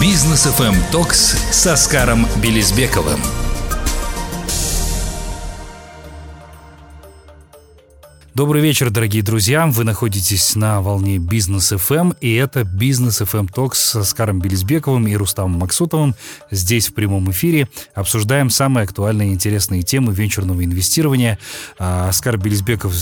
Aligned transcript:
Business 0.00 0.46
FM 0.46 0.76
Talks 0.92 1.34
с 1.50 1.66
Аскаром 1.66 2.28
Билисбековым. 2.40 3.47
Добрый 8.38 8.62
вечер, 8.62 8.90
дорогие 8.90 9.24
друзья. 9.24 9.66
Вы 9.66 9.82
находитесь 9.82 10.54
на 10.54 10.80
волне 10.80 11.18
Business 11.18 11.72
FM, 11.72 12.16
и 12.20 12.34
это 12.34 12.62
Business 12.62 13.20
FM 13.20 13.50
Talks 13.52 13.80
с 13.80 13.96
Аскаром 13.96 14.38
Билисбековым 14.38 15.08
и 15.08 15.16
Рустамом 15.16 15.58
Максутовым. 15.58 16.14
Здесь 16.48 16.86
в 16.86 16.94
прямом 16.94 17.32
эфире 17.32 17.66
обсуждаем 17.96 18.48
самые 18.50 18.84
актуальные 18.84 19.30
и 19.30 19.32
интересные 19.32 19.82
темы 19.82 20.14
венчурного 20.14 20.64
инвестирования. 20.64 21.40
А, 21.80 22.08
Аскар 22.08 22.38
Билисбеков 22.38 22.94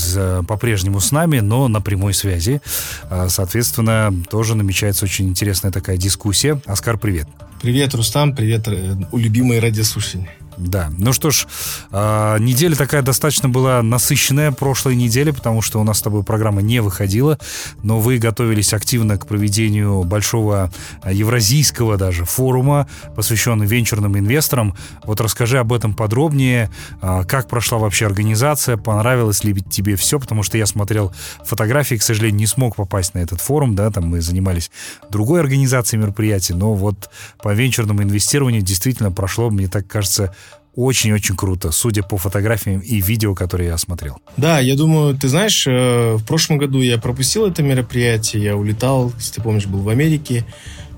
по-прежнему 0.47 0.99
с 0.99 1.11
нами, 1.11 1.37
но 1.37 1.67
на 1.67 1.81
прямой 1.81 2.15
связи. 2.15 2.59
А, 3.03 3.29
соответственно, 3.29 4.11
тоже 4.31 4.55
намечается 4.55 5.05
очень 5.05 5.29
интересная 5.29 5.71
такая 5.71 5.97
дискуссия. 5.97 6.59
Оскар, 6.65 6.97
привет. 6.97 7.27
Привет, 7.61 7.93
Рустам, 7.93 8.35
привет, 8.35 8.67
э, 8.67 8.95
любимые 9.13 9.59
радиослушатели. 9.59 10.31
Да, 10.57 10.91
ну 10.97 11.13
что 11.13 11.29
ж, 11.29 11.45
э, 11.91 12.37
неделя 12.39 12.75
такая 12.75 13.03
достаточно 13.03 13.47
была 13.47 13.83
насыщенная 13.83 14.51
прошлой 14.51 14.95
неделе, 14.95 15.31
потому 15.31 15.61
что 15.61 15.79
у 15.79 15.83
нас 15.83 15.99
с 15.99 16.01
тобой 16.01 16.23
программа 16.23 16.63
не 16.63 16.81
выходила, 16.81 17.37
но 17.83 17.99
вы 17.99 18.17
готовились 18.17 18.73
активно 18.73 19.19
к 19.19 19.27
проведению 19.27 20.03
большого 20.03 20.71
а, 21.03 21.11
евразийского 21.11 21.97
даже 21.97 22.25
форума, 22.25 22.87
посвященного 23.15 23.67
венчурным 23.67 24.17
инвесторам. 24.17 24.75
Вот 25.03 25.21
расскажи 25.21 25.59
об 25.59 25.71
этом 25.73 25.93
подробнее, 25.93 26.71
э, 27.03 27.23
как 27.27 27.47
прошла 27.47 27.77
вообще 27.77 28.07
организация, 28.07 28.77
понравилось 28.77 29.43
ли 29.43 29.53
тебе 29.61 29.95
все, 29.95 30.19
потому 30.19 30.41
что 30.41 30.57
я 30.57 30.65
смотрел 30.65 31.13
фотографии, 31.45 31.95
к 31.95 32.03
сожалению, 32.03 32.39
не 32.39 32.47
смог 32.47 32.77
попасть 32.77 33.13
на 33.13 33.19
этот 33.19 33.41
форум, 33.41 33.75
да, 33.75 33.91
там 33.91 34.07
мы 34.07 34.21
занимались 34.21 34.71
другой 35.11 35.39
организацией 35.39 36.01
мероприятий, 36.01 36.53
но 36.53 36.73
вот 36.73 37.11
по 37.43 37.53
венчурному 37.53 38.01
инвестированию 38.01 38.63
действительно 38.63 39.11
прошло, 39.11 39.51
мне 39.51 39.67
так 39.67 39.85
кажется, 39.85 40.33
очень-очень 40.77 41.35
круто, 41.35 41.71
судя 41.71 42.03
по 42.03 42.17
фотографиям 42.17 42.81
и 42.81 43.01
видео, 43.01 43.33
которые 43.33 43.69
я 43.69 43.77
смотрел. 43.79 44.19
Да, 44.37 44.59
я 44.59 44.75
думаю, 44.75 45.17
ты 45.17 45.27
знаешь, 45.27 45.65
э, 45.65 46.15
в 46.17 46.23
прошлом 46.23 46.59
году 46.59 46.81
я 46.81 46.99
пропустил 46.99 47.47
это 47.47 47.63
мероприятие, 47.63 48.43
я 48.43 48.55
улетал, 48.55 49.11
если 49.17 49.33
ты 49.33 49.41
помнишь, 49.41 49.65
был 49.65 49.79
в 49.79 49.89
Америке. 49.89 50.45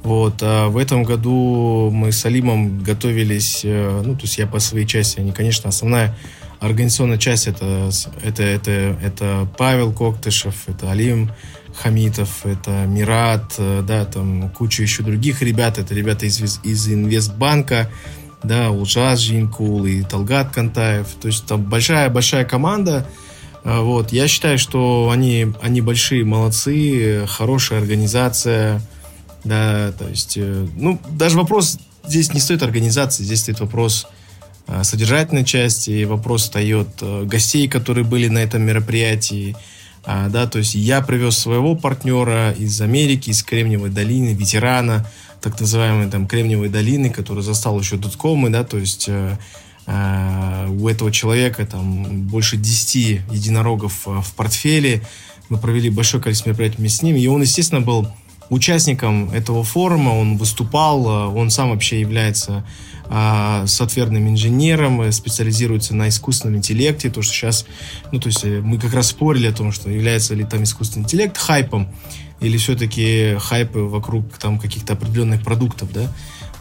Вот, 0.04 0.36
а 0.42 0.68
в 0.68 0.78
этом 0.78 1.04
году 1.04 1.90
мы 1.94 2.12
с 2.12 2.26
Алимом 2.26 2.84
готовились, 2.84 3.62
э, 3.64 4.02
ну, 4.06 4.16
то 4.16 4.24
есть 4.24 4.38
я 4.38 4.48
по 4.48 4.60
своей 4.60 4.86
части, 4.86 5.22
они, 5.22 5.32
конечно, 5.32 5.70
основная 5.70 6.18
организационная 6.60 7.18
часть 7.18 7.48
это, 7.48 7.90
это, 8.22 8.44
это, 8.44 8.72
это 9.02 9.48
Павел 9.58 9.94
Коктышев, 9.94 10.56
это 10.68 10.92
Алим 10.92 11.32
Хамитов, 11.74 12.46
это 12.46 12.86
Мират, 12.86 13.56
э, 13.58 13.82
да, 13.88 14.04
там 14.04 14.50
куча 14.50 14.84
еще 14.84 15.04
других 15.04 15.42
ребят, 15.42 15.78
это 15.78 15.94
ребята 15.94 16.26
из, 16.26 16.60
из 16.64 16.88
Инвестбанка, 16.90 17.90
да, 18.44 18.72
Улжаз 18.72 19.20
Жинкул 19.20 19.86
и 19.86 20.04
Талгат 20.04 20.52
Кантаев. 20.52 21.08
То 21.22 21.28
есть 21.28 21.46
там 21.46 21.64
большая-большая 21.64 22.46
команда. 22.46 23.08
А, 23.64 23.82
вот. 23.82 24.12
Я 24.12 24.28
считаю, 24.28 24.58
что 24.58 25.10
они, 25.12 25.48
они 25.62 25.82
большие 25.82 26.24
молодцы, 26.24 27.26
хорошая 27.28 27.80
организация. 27.80 28.82
Да, 29.44 29.94
то 29.98 30.08
есть, 30.08 30.38
э, 30.38 30.68
ну, 30.76 31.00
даже 31.10 31.38
вопрос 31.38 31.78
здесь 32.06 32.34
не 32.34 32.42
стоит 32.42 32.62
организации, 32.62 33.24
здесь 33.24 33.40
стоит 33.40 33.62
вопрос 33.62 34.06
а, 34.68 34.84
содержательной 34.84 35.46
части, 35.46 36.04
вопрос 36.04 36.44
встает 36.44 36.90
э, 37.02 37.24
гостей, 37.24 37.68
которые 37.68 38.04
были 38.04 38.28
на 38.28 38.40
этом 38.40 38.64
мероприятии. 38.64 39.56
А, 40.06 40.30
да, 40.30 40.46
то 40.46 40.60
есть 40.60 40.76
я 40.76 41.02
привез 41.02 41.38
своего 41.38 41.76
партнера 41.76 42.52
из 42.52 42.80
Америки, 42.82 43.32
из 43.32 43.44
Кремниевой 43.44 43.90
долины, 43.90 44.34
ветерана, 44.34 45.10
так 45.42 45.60
называемой 45.60 46.10
там 46.10 46.28
Кремниевой 46.28 46.70
долины, 46.70 47.10
который 47.10 47.44
застал 47.44 47.80
еще 47.80 47.98
доткомы, 47.98 48.50
да, 48.50 48.64
то 48.64 48.78
есть 48.78 49.06
э, 49.08 49.38
э, 49.86 50.68
у 50.70 50.88
этого 50.88 51.12
человека 51.12 51.66
там 51.66 52.24
больше 52.24 52.58
10 52.58 53.22
единорогов 53.32 54.08
э, 54.08 54.22
в 54.22 54.34
портфеле. 54.34 55.02
Мы 55.50 55.58
провели 55.58 55.90
большое 55.90 56.22
количество 56.22 56.50
мероприятий 56.50 56.78
вместе 56.78 57.00
с 57.00 57.02
ним, 57.04 57.16
и 57.16 57.26
он, 57.28 57.42
естественно, 57.42 57.82
был 57.82 58.08
участником 58.50 59.32
этого 59.32 59.64
форума, 59.64 60.10
он 60.10 60.38
выступал, 60.38 61.06
он 61.06 61.50
сам 61.52 61.70
вообще 61.70 62.02
является 62.02 62.66
э, 63.06 63.64
софтверным 63.66 64.28
инженером, 64.28 65.12
специализируется 65.12 65.96
на 65.96 66.10
искусственном 66.10 66.58
интеллекте, 66.58 67.10
то, 67.10 67.22
что 67.22 67.34
сейчас, 67.34 67.66
ну, 68.12 68.20
то 68.20 68.28
есть 68.28 68.44
мы 68.44 68.78
как 68.78 68.94
раз 68.94 69.08
спорили 69.08 69.48
о 69.48 69.54
том, 69.54 69.72
что 69.72 69.90
является 69.90 70.36
ли 70.36 70.44
там 70.44 70.64
искусственный 70.64 71.06
интеллект 71.06 71.38
хайпом, 71.38 71.88
или 72.40 72.58
все-таки 72.58 73.36
хайпы 73.40 73.80
вокруг 73.80 74.38
там 74.38 74.60
каких-то 74.60 74.94
определенных 74.94 75.44
продуктов, 75.44 75.92
да. 75.92 76.12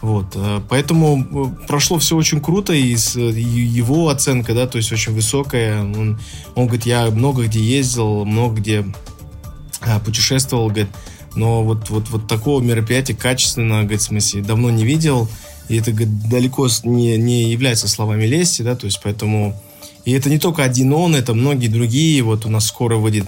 Вот, 0.01 0.27
э, 0.35 0.61
поэтому 0.69 1.53
э, 1.61 1.67
прошло 1.67 1.99
все 1.99 2.15
очень 2.15 2.39
круто, 2.39 2.73
и 2.73 2.95
его 2.95 4.09
оценка, 4.09 4.53
да, 4.53 4.65
то 4.65 4.77
есть 4.77 4.91
очень 4.91 5.13
высокая. 5.13 5.81
Он, 5.81 6.19
он 6.55 6.65
говорит, 6.67 6.85
я 6.85 7.09
много 7.09 7.45
где 7.45 7.59
ездил, 7.59 8.25
много 8.25 8.57
где 8.57 8.85
а, 9.81 9.99
путешествовал, 9.99 10.67
говорит, 10.67 10.89
но 11.35 11.63
вот, 11.63 11.89
вот, 11.89 12.09
вот 12.09 12.27
такого 12.27 12.61
мероприятия 12.61 13.13
качественно, 13.13 13.81
говорит, 13.81 14.01
в 14.01 14.05
смысле, 14.05 14.41
давно 14.41 14.69
не 14.69 14.85
видел, 14.85 15.29
и 15.67 15.77
это, 15.77 15.91
говорит, 15.91 16.29
далеко 16.29 16.67
не, 16.83 17.17
не 17.17 17.51
является 17.51 17.87
словами 17.87 18.25
лести, 18.25 18.61
да, 18.61 18.75
то 18.75 18.85
есть 18.85 18.99
поэтому... 19.03 19.61
И 20.05 20.11
это 20.13 20.29
не 20.29 20.39
только 20.39 20.63
один 20.63 20.93
он, 20.93 21.13
это 21.13 21.33
многие 21.33 21.67
другие, 21.67 22.23
вот 22.23 22.45
у 22.45 22.49
нас 22.49 22.65
скоро 22.65 22.95
выйдет 22.95 23.25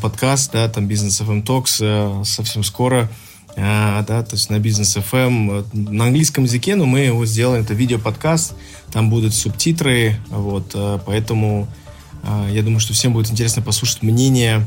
подкаст, 0.00 0.52
да, 0.52 0.66
там 0.68 0.86
Бизнес 0.86 1.20
FM 1.20 1.44
Talks 1.44 1.78
э, 1.80 2.24
совсем 2.24 2.64
скоро, 2.64 3.10
а, 3.54 4.02
да, 4.02 4.22
то 4.22 4.34
есть 4.34 4.48
на 4.48 4.58
Бизнес 4.58 4.96
FM 4.96 5.66
на 5.74 6.06
английском 6.06 6.44
языке, 6.44 6.74
но 6.74 6.86
мы 6.86 7.00
его 7.00 7.26
сделаем, 7.26 7.62
это 7.62 7.74
видео-подкаст, 7.74 8.54
там 8.90 9.10
будут 9.10 9.34
субтитры, 9.34 10.16
вот, 10.30 10.70
э, 10.74 10.98
поэтому 11.04 11.68
а, 12.22 12.48
я 12.50 12.62
думаю, 12.62 12.80
что 12.80 12.94
всем 12.94 13.12
будет 13.12 13.30
интересно 13.30 13.60
послушать 13.60 14.02
мнение. 14.02 14.64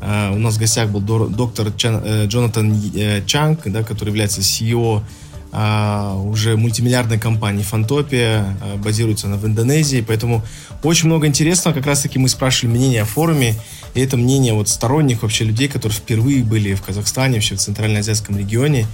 У 0.00 0.38
нас 0.38 0.54
в 0.54 0.58
гостях 0.60 0.90
был 0.90 1.00
доктор 1.00 1.72
Чан, 1.72 2.00
э, 2.04 2.26
Джонатан 2.26 2.78
Чанг, 3.26 3.62
да, 3.64 3.82
который 3.82 4.10
является 4.10 4.42
CEO 4.42 5.02
а, 5.50 6.14
уже 6.16 6.56
мультимиллиардной 6.56 7.18
компании 7.18 7.62
Фантопия, 7.62 8.56
а, 8.60 8.76
базируется 8.76 9.26
она 9.28 9.36
в 9.36 9.46
Индонезии, 9.46 10.04
поэтому 10.06 10.42
очень 10.82 11.06
много 11.06 11.26
интересного, 11.26 11.74
как 11.74 11.86
раз 11.86 12.02
таки 12.02 12.18
мы 12.18 12.28
спрашивали 12.28 12.76
мнение 12.76 13.02
о 13.02 13.06
форуме, 13.06 13.54
и 13.94 14.00
это 14.00 14.16
мнение 14.16 14.52
вот 14.52 14.68
сторонних 14.68 15.22
вообще 15.22 15.44
людей, 15.44 15.68
которые 15.68 15.96
впервые 15.96 16.44
были 16.44 16.74
в 16.74 16.82
Казахстане, 16.82 17.34
вообще 17.34 17.54
в 17.56 17.60
Центральноазиатском 17.60 18.36
регионе, 18.36 18.86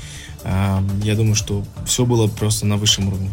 а, 0.45 0.83
я 1.03 1.15
думаю, 1.17 1.35
что 1.35 1.65
все 1.87 2.05
было 2.05 2.29
просто 2.29 2.67
на 2.67 2.77
высшем 2.77 3.09
уровне. 3.09 3.31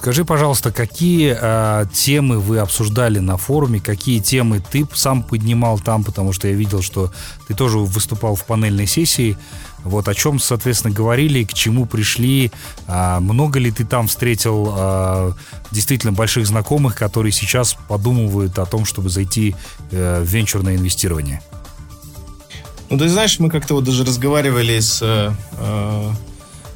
Скажи, 0.00 0.24
пожалуйста, 0.24 0.72
какие 0.72 1.36
э, 1.38 1.84
темы 1.92 2.38
вы 2.38 2.60
обсуждали 2.60 3.18
на 3.18 3.36
форуме, 3.36 3.80
какие 3.80 4.18
темы 4.20 4.62
ты 4.72 4.88
сам 4.94 5.22
поднимал 5.22 5.78
там, 5.78 6.04
потому 6.04 6.32
что 6.32 6.48
я 6.48 6.54
видел, 6.54 6.80
что 6.80 7.12
ты 7.46 7.54
тоже 7.54 7.76
выступал 7.76 8.34
в 8.34 8.46
панельной 8.46 8.86
сессии. 8.86 9.36
Вот 9.84 10.08
о 10.08 10.14
чем, 10.14 10.40
соответственно, 10.40 10.94
говорили, 10.94 11.44
к 11.44 11.52
чему 11.52 11.84
пришли, 11.84 12.50
а, 12.86 13.20
много 13.20 13.58
ли 13.58 13.70
ты 13.70 13.84
там 13.84 14.08
встретил 14.08 14.72
а, 14.72 15.34
действительно 15.70 16.14
больших 16.14 16.46
знакомых, 16.46 16.96
которые 16.96 17.32
сейчас 17.32 17.76
подумывают 17.86 18.58
о 18.58 18.64
том, 18.64 18.86
чтобы 18.86 19.10
зайти 19.10 19.54
а, 19.92 20.24
в 20.24 20.26
венчурное 20.26 20.76
инвестирование? 20.76 21.42
Ну, 22.88 22.96
ты 22.96 23.06
знаешь, 23.10 23.38
мы 23.38 23.50
как-то 23.50 23.74
вот 23.74 23.84
даже 23.84 24.06
разговаривали 24.06 24.80
с 24.80 25.00
э, 25.02 26.10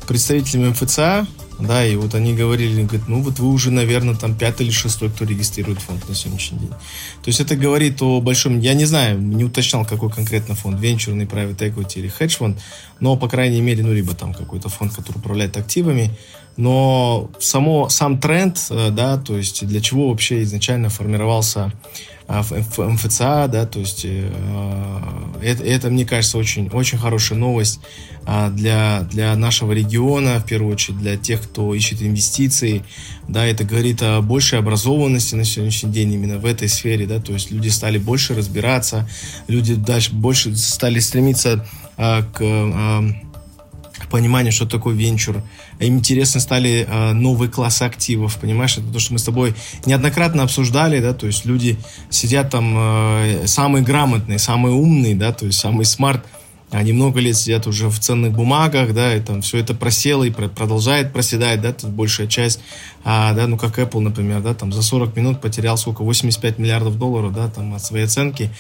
представителями 0.07 0.69
МФЦА, 0.69 1.27
да, 1.59 1.85
и 1.87 1.97
вот 1.97 2.15
они 2.15 2.35
говорили, 2.35 2.83
говорят, 2.83 3.09
ну 3.09 3.23
вот 3.23 3.39
вы 3.39 3.49
уже, 3.49 3.71
наверное, 3.71 4.15
там 4.15 4.35
пятый 4.35 4.67
или 4.67 4.73
шестой, 4.73 5.11
кто 5.11 5.25
регистрирует 5.25 5.81
фонд 5.81 6.09
на 6.09 6.15
сегодняшний 6.15 6.59
день. 6.59 6.71
То 6.71 7.29
есть 7.29 7.41
это 7.41 7.57
говорит 7.57 8.03
о 8.03 8.21
большом, 8.21 8.59
я 8.59 8.75
не 8.75 8.85
знаю, 8.85 9.21
не 9.21 9.45
уточнял, 9.45 9.85
какой 9.85 10.11
конкретно 10.11 10.55
фонд, 10.55 10.81
венчурный, 10.81 11.27
private 11.27 11.59
equity 11.59 12.01
или 12.01 12.13
hedge 12.19 12.37
фонд, 12.37 12.61
но, 13.01 13.17
по 13.17 13.29
крайней 13.29 13.61
мере, 13.61 13.83
ну, 13.83 13.93
либо 13.93 14.15
там 14.15 14.35
какой-то 14.35 14.69
фонд, 14.69 14.95
который 14.95 15.19
управляет 15.19 15.57
активами, 15.57 16.11
но 16.57 17.31
само, 17.39 17.89
сам 17.89 18.21
тренд, 18.21 18.59
э, 18.71 18.91
да, 18.91 19.17
то 19.17 19.37
есть 19.37 19.67
для 19.67 19.81
чего 19.81 20.11
вообще 20.11 20.43
изначально 20.43 20.89
формировался 20.89 21.73
а, 22.27 22.43
МФЦА, 22.43 23.49
да, 23.49 23.67
то 23.67 23.81
есть 23.81 24.05
э, 24.05 24.31
это, 25.45 25.63
это, 25.65 25.91
мне 25.91 26.07
кажется, 26.07 26.39
очень, 26.39 26.69
очень 26.69 26.99
хорошая 26.99 27.39
новость 27.39 27.81
а, 28.25 28.51
для, 28.51 29.07
для 29.11 29.37
нашего 29.37 29.73
региона, 29.73 30.41
в 30.41 30.47
первую 30.47 30.73
очередь 30.73 30.99
для 30.99 31.17
тех, 31.17 31.43
кто 31.43 31.75
ищет 31.75 32.03
инвестиции, 32.03 32.83
да, 33.29 33.45
это 33.45 33.65
говорит 33.65 34.03
о 34.03 34.21
большей 34.23 34.59
образованности 34.59 35.35
на 35.35 35.45
сегодняшний 35.45 35.93
день 35.93 36.13
именно 36.15 36.39
в 36.39 36.47
этой 36.47 36.69
сфере, 36.69 37.07
да, 37.07 37.21
то 37.21 37.33
есть 37.33 37.51
люди 37.51 37.69
стали 37.69 37.99
больше 37.99 38.35
разбираться, 38.35 39.09
люди 39.47 39.75
дальше 39.75 40.13
больше 40.13 40.57
стали 40.57 40.99
стремиться 40.99 41.67
а, 41.97 42.23
к 42.23 42.41
пониманию, 44.15 44.53
что 44.53 44.65
такое 44.65 44.95
венчур. 44.95 45.43
Им 45.81 45.99
интересны 45.99 46.41
стали 46.41 46.87
э, 46.89 47.13
новые 47.15 47.51
классы 47.51 47.83
активов, 47.83 48.37
понимаешь? 48.37 48.79
Это 48.79 48.87
то, 48.93 49.01
что 49.01 49.13
мы 49.13 49.19
с 49.19 49.25
тобой 49.25 49.57
неоднократно 49.87 50.45
обсуждали, 50.45 51.01
да, 51.01 51.15
то 51.15 51.27
есть 51.27 51.45
люди 51.45 51.79
сидят 52.11 52.49
там 52.49 52.75
э, 52.79 53.47
самые 53.47 53.83
грамотные, 53.83 54.39
самые 54.39 54.73
умные, 54.73 55.17
да, 55.17 55.33
то 55.33 55.47
есть 55.47 55.59
самые 55.59 55.85
смарт 55.85 56.25
они 56.75 56.93
много 56.93 57.21
лет 57.21 57.37
сидят 57.37 57.67
уже 57.67 57.89
в 57.89 57.99
ценных 58.01 58.33
бумагах, 58.33 58.93
да, 58.95 59.15
и 59.15 59.21
там 59.21 59.43
все 59.43 59.59
это 59.59 59.75
просело 59.75 60.25
и 60.25 60.31
продолжает 60.31 61.13
проседать, 61.13 61.61
да, 61.61 61.73
тут 61.73 61.91
большая 61.91 62.27
часть, 62.27 62.61
а, 63.05 63.33
да, 63.33 63.47
ну, 63.47 63.57
как 63.57 63.79
Apple, 63.79 64.01
например, 64.01 64.41
да, 64.41 64.55
там 64.55 64.73
за 64.73 64.83
40 64.83 65.15
минут 65.17 65.41
потерял 65.41 65.77
сколько, 65.79 66.03
85 66.03 66.59
миллиардов 66.59 66.99
долларов, 66.99 67.33
да, 67.33 67.49
там 67.49 67.75
от 67.75 67.85
своей 67.85 68.07
оценки, 68.07 68.51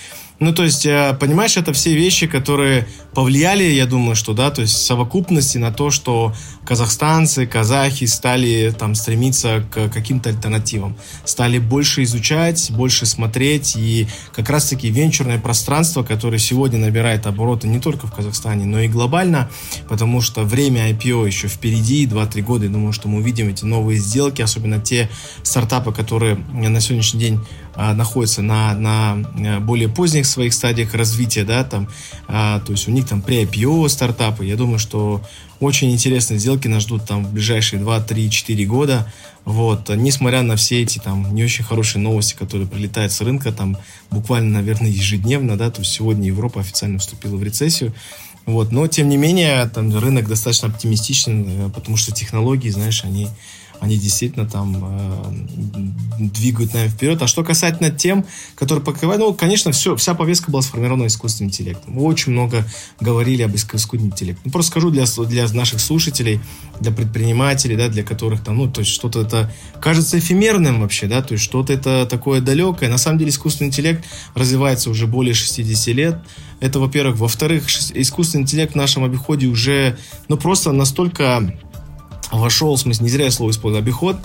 ну, 0.41 0.53
то 0.53 0.65
есть, 0.65 0.85
э, 0.85 1.17
понимаешь, 1.21 1.57
это 1.57 1.73
все 1.73 1.95
вещи, 1.95 2.27
которые 2.27 2.89
повлияли, 3.15 3.63
я 3.63 3.87
думаю, 3.87 4.17
что, 4.17 4.33
да, 4.33 4.51
то 4.51 4.63
есть, 4.63 4.75
в 4.75 4.85
совокупности 4.85 5.59
на 5.59 5.73
то, 5.73 5.91
что 5.91 6.35
казахстанцы, 6.65 7.47
казахи 7.47 8.07
стали 8.07 8.75
там 8.77 8.97
стремиться 8.97 9.65
к 9.73 9.89
каким-то 9.91 10.31
альтернативам, 10.31 10.97
стали 11.25 11.59
больше 11.59 12.03
изучать, 12.03 12.73
больше 12.73 13.07
смотреть, 13.07 13.77
и 13.77 14.09
как 14.35 14.51
раз-таки 14.51 14.91
венчурное 14.91 15.39
пространство, 15.39 16.03
которое 16.03 16.39
сегодня 16.39 16.81
набирает 16.81 17.27
обороты 17.27 17.69
не 17.69 17.79
только 17.79 18.04
в 18.07 18.13
Казахстане, 18.13 18.65
но 18.65 18.81
и 18.81 18.89
глобально, 18.89 19.51
потому 19.89 20.21
что 20.21 20.43
время 20.43 20.91
IPO 20.91 21.27
еще 21.27 21.49
впереди, 21.49 22.07
2-3 22.07 22.43
года, 22.43 22.65
я 22.65 22.71
думаю, 22.71 22.93
что 22.93 23.09
мы 23.09 23.19
увидим 23.19 23.49
эти 23.49 23.65
новые 23.65 23.99
сделки, 23.99 24.43
особенно 24.43 24.81
те 24.81 25.11
стартапы, 25.43 25.93
которые 25.93 26.37
на 26.37 26.81
сегодняшний 26.81 27.21
день 27.21 27.41
а, 27.77 27.95
находятся 27.95 28.43
на, 28.43 28.75
на 28.75 29.17
э, 29.37 29.59
более 29.59 29.89
поздних 29.89 30.27
своих 30.27 30.55
стадиях 30.55 30.95
развития, 30.95 31.45
да, 31.45 31.65
там, 31.65 31.89
а, 32.29 32.61
то 32.61 32.73
есть 32.73 32.87
у 32.87 32.93
них 32.93 33.07
там 33.07 33.21
при 33.21 33.43
IPO 33.43 33.89
стартапы, 33.89 34.45
я 34.45 34.57
думаю, 34.57 34.79
что 34.79 35.23
очень 35.65 35.93
интересные 35.93 36.39
сделки 36.39 36.69
нас 36.69 36.83
ждут 36.83 37.07
там 37.07 37.25
в 37.25 37.33
ближайшие 37.33 37.81
2, 37.81 38.01
3, 38.01 38.31
4 38.31 38.65
года, 38.67 39.13
вот, 39.45 39.89
несмотря 39.91 40.43
на 40.43 40.57
все 40.57 40.83
эти 40.83 40.99
там 40.99 41.35
не 41.35 41.45
очень 41.45 41.65
хорошие 41.65 42.01
новости, 42.01 42.35
которые 42.35 42.67
прилетают 42.67 43.13
с 43.13 43.21
рынка, 43.21 43.53
там 43.53 43.77
буквально, 44.11 44.61
наверное, 44.61 44.91
ежедневно, 44.91 45.57
да, 45.57 45.71
то 45.71 45.81
есть 45.81 45.93
сегодня 45.93 46.29
Европа 46.29 46.61
официально 46.61 46.99
вступила 46.99 47.37
в 47.37 47.43
рецессию, 47.43 47.93
вот, 48.47 48.73
но 48.73 48.87
тем 48.87 49.09
не 49.09 49.17
менее, 49.17 49.67
там 49.67 49.97
рынок 49.97 50.29
достаточно 50.29 50.69
оптимистичен, 50.69 51.67
э, 51.67 51.71
потому 51.71 51.97
что 51.97 52.13
технологии, 52.13 52.69
знаешь, 52.69 53.05
они 53.05 53.29
они 53.81 53.97
действительно 53.97 54.47
там 54.47 54.77
э, 54.77 55.35
двигают 56.19 56.75
нами 56.75 56.89
вперед. 56.89 57.21
А 57.23 57.27
что 57.27 57.45
касательно 57.45 57.91
тем, 57.91 58.25
которые 58.55 58.85
покрывают, 58.85 59.21
ну, 59.21 59.35
конечно, 59.35 59.73
все, 59.73 59.97
вся 59.97 60.15
повестка 60.15 60.51
была 60.51 60.63
сформирована 60.63 61.07
искусственным 61.07 61.51
интеллектом. 61.51 61.95
Мы 61.95 62.03
очень 62.03 62.33
много 62.33 62.65
говорили 63.01 63.43
об 63.43 63.55
искусственном 63.55 64.07
интеллекте. 64.07 64.43
Ну, 64.45 64.51
просто 64.51 64.71
скажу 64.71 64.91
для, 64.91 65.05
для 65.27 65.49
наших 65.49 65.81
слушателей, 65.81 66.41
для 66.81 66.93
предпринимателей, 66.93 67.77
да, 67.77 67.89
для 67.89 68.03
которых 68.03 68.43
там, 68.43 68.57
ну, 68.57 68.71
то 68.71 68.81
есть 68.81 68.93
что-то 68.93 69.23
это 69.23 69.53
кажется 69.81 70.19
эфемерным 70.19 70.81
вообще, 70.81 71.07
да, 71.07 71.23
то 71.23 71.33
есть 71.33 71.45
что-то 71.45 71.73
это 71.73 72.07
такое 72.07 72.41
далекое. 72.41 72.89
На 72.89 72.99
самом 72.99 73.19
деле 73.19 73.31
искусственный 73.31 73.69
интеллект 73.69 74.05
развивается 74.35 74.91
уже 74.91 75.07
более 75.07 75.35
60 75.35 75.95
лет. 75.95 76.19
Это, 76.61 76.81
во-первых. 76.81 77.19
Во-вторых, 77.19 77.69
искусственный 77.95 78.43
интеллект 78.43 78.73
в 78.73 78.77
нашем 78.77 79.05
обиходе 79.05 79.47
уже, 79.47 79.99
ну, 80.29 80.37
просто 80.37 80.73
настолько 80.73 81.53
вошел, 82.33 82.75
в 82.75 82.81
смысле, 82.81 83.05
не 83.05 83.11
зря 83.11 83.25
я 83.27 83.31
слово 83.31 83.51
использую, 83.51 83.81
обиход, 83.81 84.17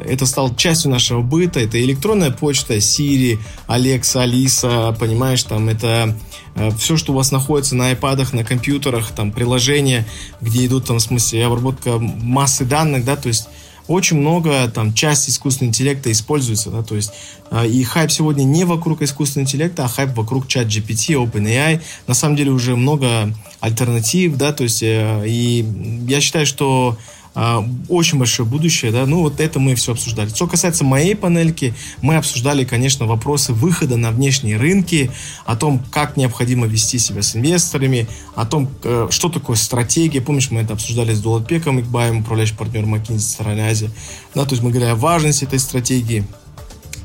это 0.00 0.26
стал 0.26 0.54
частью 0.54 0.90
нашего 0.90 1.22
быта, 1.22 1.60
это 1.60 1.80
электронная 1.82 2.30
почта, 2.30 2.76
Siri, 2.76 3.38
Alexa, 3.66 4.22
Алиса, 4.22 4.96
понимаешь, 4.98 5.42
там 5.42 5.68
это 5.68 6.16
э, 6.54 6.70
все, 6.78 6.96
что 6.96 7.12
у 7.12 7.16
вас 7.16 7.32
находится 7.32 7.74
на 7.74 7.92
iPad, 7.92 8.34
на 8.34 8.44
компьютерах, 8.44 9.10
там 9.10 9.32
приложения, 9.32 10.06
где 10.40 10.66
идут 10.66 10.86
там, 10.86 10.98
в 10.98 11.02
смысле, 11.02 11.46
обработка 11.46 11.98
массы 11.98 12.64
данных, 12.64 13.04
да, 13.04 13.16
то 13.16 13.28
есть 13.28 13.48
очень 13.88 14.18
много 14.18 14.68
там 14.68 14.92
часть 14.92 15.30
искусственного 15.30 15.70
интеллекта 15.70 16.12
используется, 16.12 16.70
да, 16.70 16.82
то 16.82 16.94
есть 16.94 17.12
э, 17.50 17.66
и 17.66 17.82
хайп 17.82 18.12
сегодня 18.12 18.44
не 18.44 18.64
вокруг 18.64 19.02
искусственного 19.02 19.48
интеллекта, 19.48 19.84
а 19.84 19.88
хайп 19.88 20.10
вокруг 20.14 20.46
чат 20.46 20.66
GPT, 20.66 21.14
OpenAI. 21.14 21.80
На 22.06 22.14
самом 22.14 22.36
деле 22.36 22.50
уже 22.50 22.76
много 22.76 23.34
альтернатив, 23.60 24.36
да, 24.36 24.52
то 24.52 24.62
есть 24.62 24.82
э, 24.82 25.24
и 25.26 25.66
я 26.06 26.20
считаю, 26.20 26.46
что 26.46 26.98
а, 27.40 27.64
очень 27.88 28.18
большое 28.18 28.48
будущее, 28.48 28.90
да, 28.90 29.06
ну 29.06 29.20
вот 29.20 29.38
это 29.38 29.60
мы 29.60 29.76
все 29.76 29.92
обсуждали. 29.92 30.28
Что 30.28 30.48
касается 30.48 30.82
моей 30.82 31.14
панельки, 31.14 31.72
мы 32.02 32.16
обсуждали, 32.16 32.64
конечно, 32.64 33.06
вопросы 33.06 33.52
выхода 33.52 33.96
на 33.96 34.10
внешние 34.10 34.56
рынки, 34.56 35.12
о 35.44 35.54
том, 35.54 35.80
как 35.92 36.16
необходимо 36.16 36.66
вести 36.66 36.98
себя 36.98 37.22
с 37.22 37.36
инвесторами, 37.36 38.08
о 38.34 38.44
том, 38.44 38.68
э, 38.82 39.06
что 39.10 39.28
такое 39.28 39.54
стратегия. 39.54 40.20
Помнишь, 40.20 40.50
мы 40.50 40.62
это 40.62 40.72
обсуждали 40.72 41.14
с 41.14 41.20
Дулатбеком 41.20 41.78
Икбаем, 41.78 42.22
управляющим 42.22 42.56
партнером 42.56 42.96
McKinsey 42.96 43.18
Центральной 43.18 43.70
Азии. 43.70 43.90
Да, 44.34 44.44
то 44.44 44.54
есть 44.54 44.64
мы 44.64 44.70
говорили 44.70 44.90
о 44.90 44.96
важности 44.96 45.44
этой 45.44 45.60
стратегии, 45.60 46.26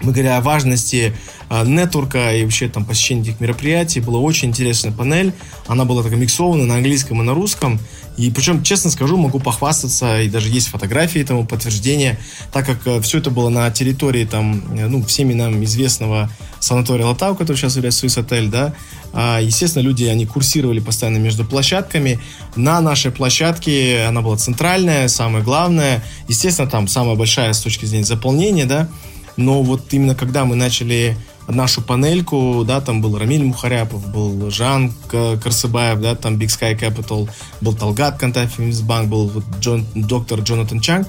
мы 0.04 0.12
говорили 0.12 0.28
о 0.28 0.42
важности 0.42 1.16
э, 1.50 1.66
нетворка 1.66 2.36
и 2.36 2.44
вообще 2.44 2.68
там 2.68 2.86
посещения 2.86 3.22
этих 3.22 3.40
мероприятий. 3.40 4.00
Была 4.00 4.20
очень 4.20 4.50
интересная 4.50 4.92
панель. 4.92 5.34
Она 5.68 5.86
была 5.86 6.04
такая 6.04 6.20
миксована 6.20 6.66
на 6.66 6.76
английском 6.76 7.22
и 7.22 7.26
на 7.26 7.34
русском. 7.34 7.80
И 8.18 8.30
причем, 8.30 8.62
честно 8.62 8.92
скажу, 8.92 9.18
могу 9.18 9.40
похвастаться, 9.40 10.22
и 10.22 10.30
даже 10.30 10.50
есть 10.50 10.68
фотографии 10.68 11.20
этому 11.22 11.48
подтверждения, 11.48 12.20
так 12.52 12.66
как 12.66 12.86
э, 12.86 13.02
все 13.02 13.18
это 13.18 13.32
было 13.32 13.50
на 13.50 13.72
территории 13.72 14.26
там, 14.26 14.62
э, 14.78 14.88
ну, 14.88 15.04
всеми 15.04 15.34
нам 15.34 15.64
известного 15.64 16.30
санатория 16.60 17.06
Латау, 17.06 17.36
который 17.36 17.58
сейчас 17.58 17.76
является 17.76 18.06
Swiss 18.06 18.24
Hotel, 18.24 18.50
да. 18.50 18.74
А, 19.14 19.40
естественно, 19.40 19.84
люди, 19.84 20.06
они 20.06 20.26
курсировали 20.26 20.80
постоянно 20.80 21.18
между 21.18 21.46
площадками. 21.46 22.20
На 22.56 22.82
нашей 22.82 23.12
площадке 23.12 24.06
она 24.08 24.22
была 24.22 24.38
центральная, 24.38 25.08
самая 25.08 25.44
главная. 25.44 26.04
Естественно, 26.28 26.70
там 26.70 26.88
самая 26.88 27.16
большая 27.16 27.54
с 27.54 27.62
точки 27.62 27.86
зрения 27.86 28.06
заполнения, 28.06 28.66
да. 28.66 28.90
Но 29.38 29.64
вот 29.64 29.82
именно 29.92 30.16
когда 30.16 30.46
мы 30.46 30.56
начали 30.56 31.18
нашу 31.48 31.82
панельку, 31.82 32.64
да, 32.66 32.82
там 32.82 33.02
был 33.02 33.18
Рамиль 33.18 33.44
Мухаряпов, 33.44 34.10
был 34.12 34.50
Жан 34.50 34.94
Карсыбаев, 35.10 36.00
да, 36.02 36.16
там 36.16 36.36
Big 36.36 36.48
Sky 36.48 36.80
Capital, 36.80 37.30
был 37.62 37.74
Талгат 37.76 38.18
Кантафев 38.18 38.82
банк, 38.84 39.10
был 39.10 39.28
вот 39.28 39.44
Джон, 39.60 39.86
доктор 39.94 40.40
Джонатан 40.40 40.80
Чанг. 40.80 41.08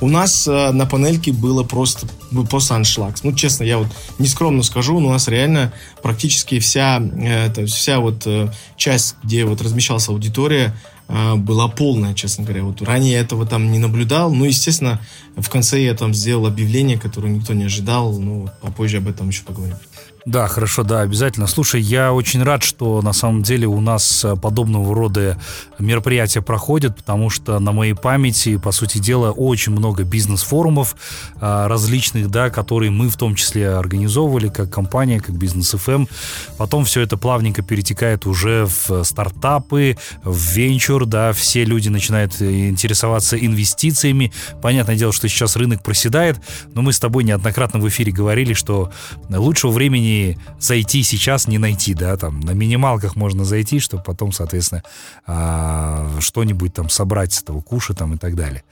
У 0.00 0.08
нас 0.08 0.46
э, 0.46 0.70
на 0.72 0.86
панельке 0.86 1.32
было 1.32 1.62
просто, 1.62 2.06
просто 2.50 2.74
аншлаг. 2.74 3.16
Ну, 3.22 3.32
честно, 3.32 3.64
я 3.64 3.78
вот 3.78 3.88
нескромно 4.18 4.62
скажу, 4.62 4.98
но 5.00 5.08
у 5.08 5.12
нас 5.12 5.28
реально 5.28 5.72
практически 6.02 6.58
вся, 6.58 7.00
э, 7.00 7.50
то 7.50 7.62
есть 7.62 7.74
вся 7.74 8.00
вот 8.00 8.26
э, 8.26 8.50
часть, 8.76 9.16
где 9.22 9.44
вот 9.44 9.62
размещалась 9.62 10.08
аудитория, 10.08 10.74
э, 11.08 11.34
была 11.36 11.68
полная, 11.68 12.14
честно 12.14 12.44
говоря. 12.44 12.64
Вот 12.64 12.82
ранее 12.82 13.18
этого 13.18 13.46
там 13.46 13.72
не 13.72 13.78
наблюдал. 13.78 14.32
Ну, 14.34 14.44
естественно, 14.44 15.00
в 15.36 15.48
конце 15.48 15.82
я 15.82 15.94
там 15.94 16.12
сделал 16.12 16.46
объявление, 16.46 16.98
которое 16.98 17.28
никто 17.28 17.54
не 17.54 17.64
ожидал. 17.64 18.18
Ну, 18.18 18.50
попозже 18.60 18.98
об 18.98 19.08
этом 19.08 19.28
еще 19.28 19.44
поговорим. 19.44 19.76
Да, 20.26 20.48
хорошо, 20.48 20.82
да, 20.82 21.02
обязательно. 21.02 21.46
Слушай, 21.46 21.80
я 21.82 22.12
очень 22.12 22.42
рад, 22.42 22.64
что 22.64 23.00
на 23.00 23.12
самом 23.12 23.44
деле 23.44 23.68
у 23.68 23.80
нас 23.80 24.24
э, 24.24 24.34
подобного 24.34 24.92
рода 24.92 25.38
мероприятия 25.78 26.42
проходят, 26.42 26.96
потому 26.96 27.30
что 27.30 27.60
на 27.60 27.70
моей 27.70 27.94
памяти, 27.94 28.56
по 28.56 28.72
сути 28.72 28.98
дела, 28.98 29.30
очень 29.30 29.70
много 29.70 30.02
бизнес-форумов 30.02 30.96
а, 31.40 31.68
различных, 31.68 32.28
да, 32.28 32.50
которые 32.50 32.90
мы 32.90 33.08
в 33.08 33.16
том 33.16 33.36
числе 33.36 33.68
организовывали 33.68 34.48
как 34.48 34.68
компания, 34.68 35.20
как 35.20 35.36
бизнес 35.36 35.72
FM. 35.74 35.94
Эм. 35.94 36.08
Потом 36.58 36.84
все 36.84 37.02
это 37.02 37.16
плавненько 37.16 37.62
перетекает 37.62 38.26
уже 38.26 38.66
в 38.66 39.04
стартапы, 39.04 39.96
в 40.24 40.36
венчур, 40.36 41.06
да, 41.06 41.32
все 41.34 41.64
люди 41.64 41.88
начинают 41.88 42.42
интересоваться 42.42 43.38
инвестициями. 43.38 44.32
Понятное 44.60 44.96
дело, 44.96 45.12
что 45.12 45.28
сейчас 45.28 45.54
рынок 45.54 45.84
проседает, 45.84 46.40
но 46.74 46.82
мы 46.82 46.92
с 46.92 46.98
тобой 46.98 47.22
неоднократно 47.22 47.78
в 47.78 47.86
эфире 47.88 48.10
говорили, 48.10 48.54
что 48.54 48.90
лучшего 49.28 49.70
времени 49.70 50.15
зайти 50.58 51.02
сейчас 51.02 51.48
не 51.48 51.58
найти, 51.58 51.94
да, 51.94 52.16
там 52.16 52.40
на 52.40 52.52
минималках 52.52 53.16
можно 53.16 53.44
зайти, 53.44 53.78
чтобы 53.80 54.02
потом, 54.02 54.32
соответственно, 54.32 54.82
а, 55.26 56.10
что-нибудь 56.20 56.74
там 56.74 56.88
собрать 56.88 57.32
с 57.32 57.42
этого 57.42 57.60
куша 57.60 57.94
там 57.94 58.14
и 58.14 58.18
так 58.18 58.34
далее. 58.34 58.62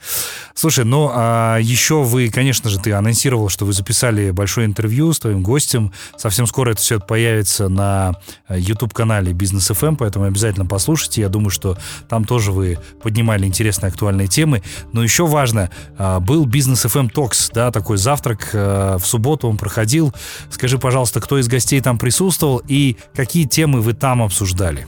Слушай, 0.53 0.85
ну 0.85 1.09
а 1.11 1.57
еще 1.57 2.03
вы, 2.03 2.29
конечно 2.29 2.69
же, 2.69 2.79
ты 2.79 2.93
анонсировал, 2.93 3.49
что 3.49 3.65
вы 3.65 3.73
записали 3.73 4.31
большое 4.31 4.67
интервью 4.67 5.13
с 5.13 5.19
твоим 5.19 5.43
гостем. 5.43 5.91
Совсем 6.17 6.47
скоро 6.47 6.71
это 6.71 6.81
все 6.81 6.99
появится 6.99 7.69
на 7.69 8.13
YouTube-канале 8.49 9.33
Бизнес 9.33 9.69
FM, 9.71 9.87
эм, 9.87 9.95
поэтому 9.97 10.25
обязательно 10.25 10.65
послушайте. 10.65 11.21
Я 11.21 11.29
думаю, 11.29 11.49
что 11.49 11.77
там 12.09 12.25
тоже 12.25 12.51
вы 12.51 12.77
поднимали 13.01 13.45
интересные 13.45 13.89
актуальные 13.89 14.27
темы. 14.27 14.63
Но 14.93 15.03
еще 15.03 15.25
важно, 15.25 15.69
а, 15.97 16.19
был 16.19 16.45
Бизнес 16.45 16.85
FM 16.85 17.11
Talks, 17.11 17.51
да, 17.53 17.71
такой 17.71 17.97
завтрак 17.97 18.49
в 18.53 19.01
субботу 19.03 19.47
он 19.47 19.57
проходил. 19.57 20.13
Скажи, 20.49 20.77
пожалуйста, 20.77 21.19
кто 21.21 21.34
из 21.39 21.47
гостей 21.47 21.81
там 21.81 21.97
присутствовал 21.97 22.61
и 22.67 22.97
какие 23.13 23.45
темы 23.45 23.81
вы 23.81 23.93
там 23.93 24.21
обсуждали? 24.21 24.87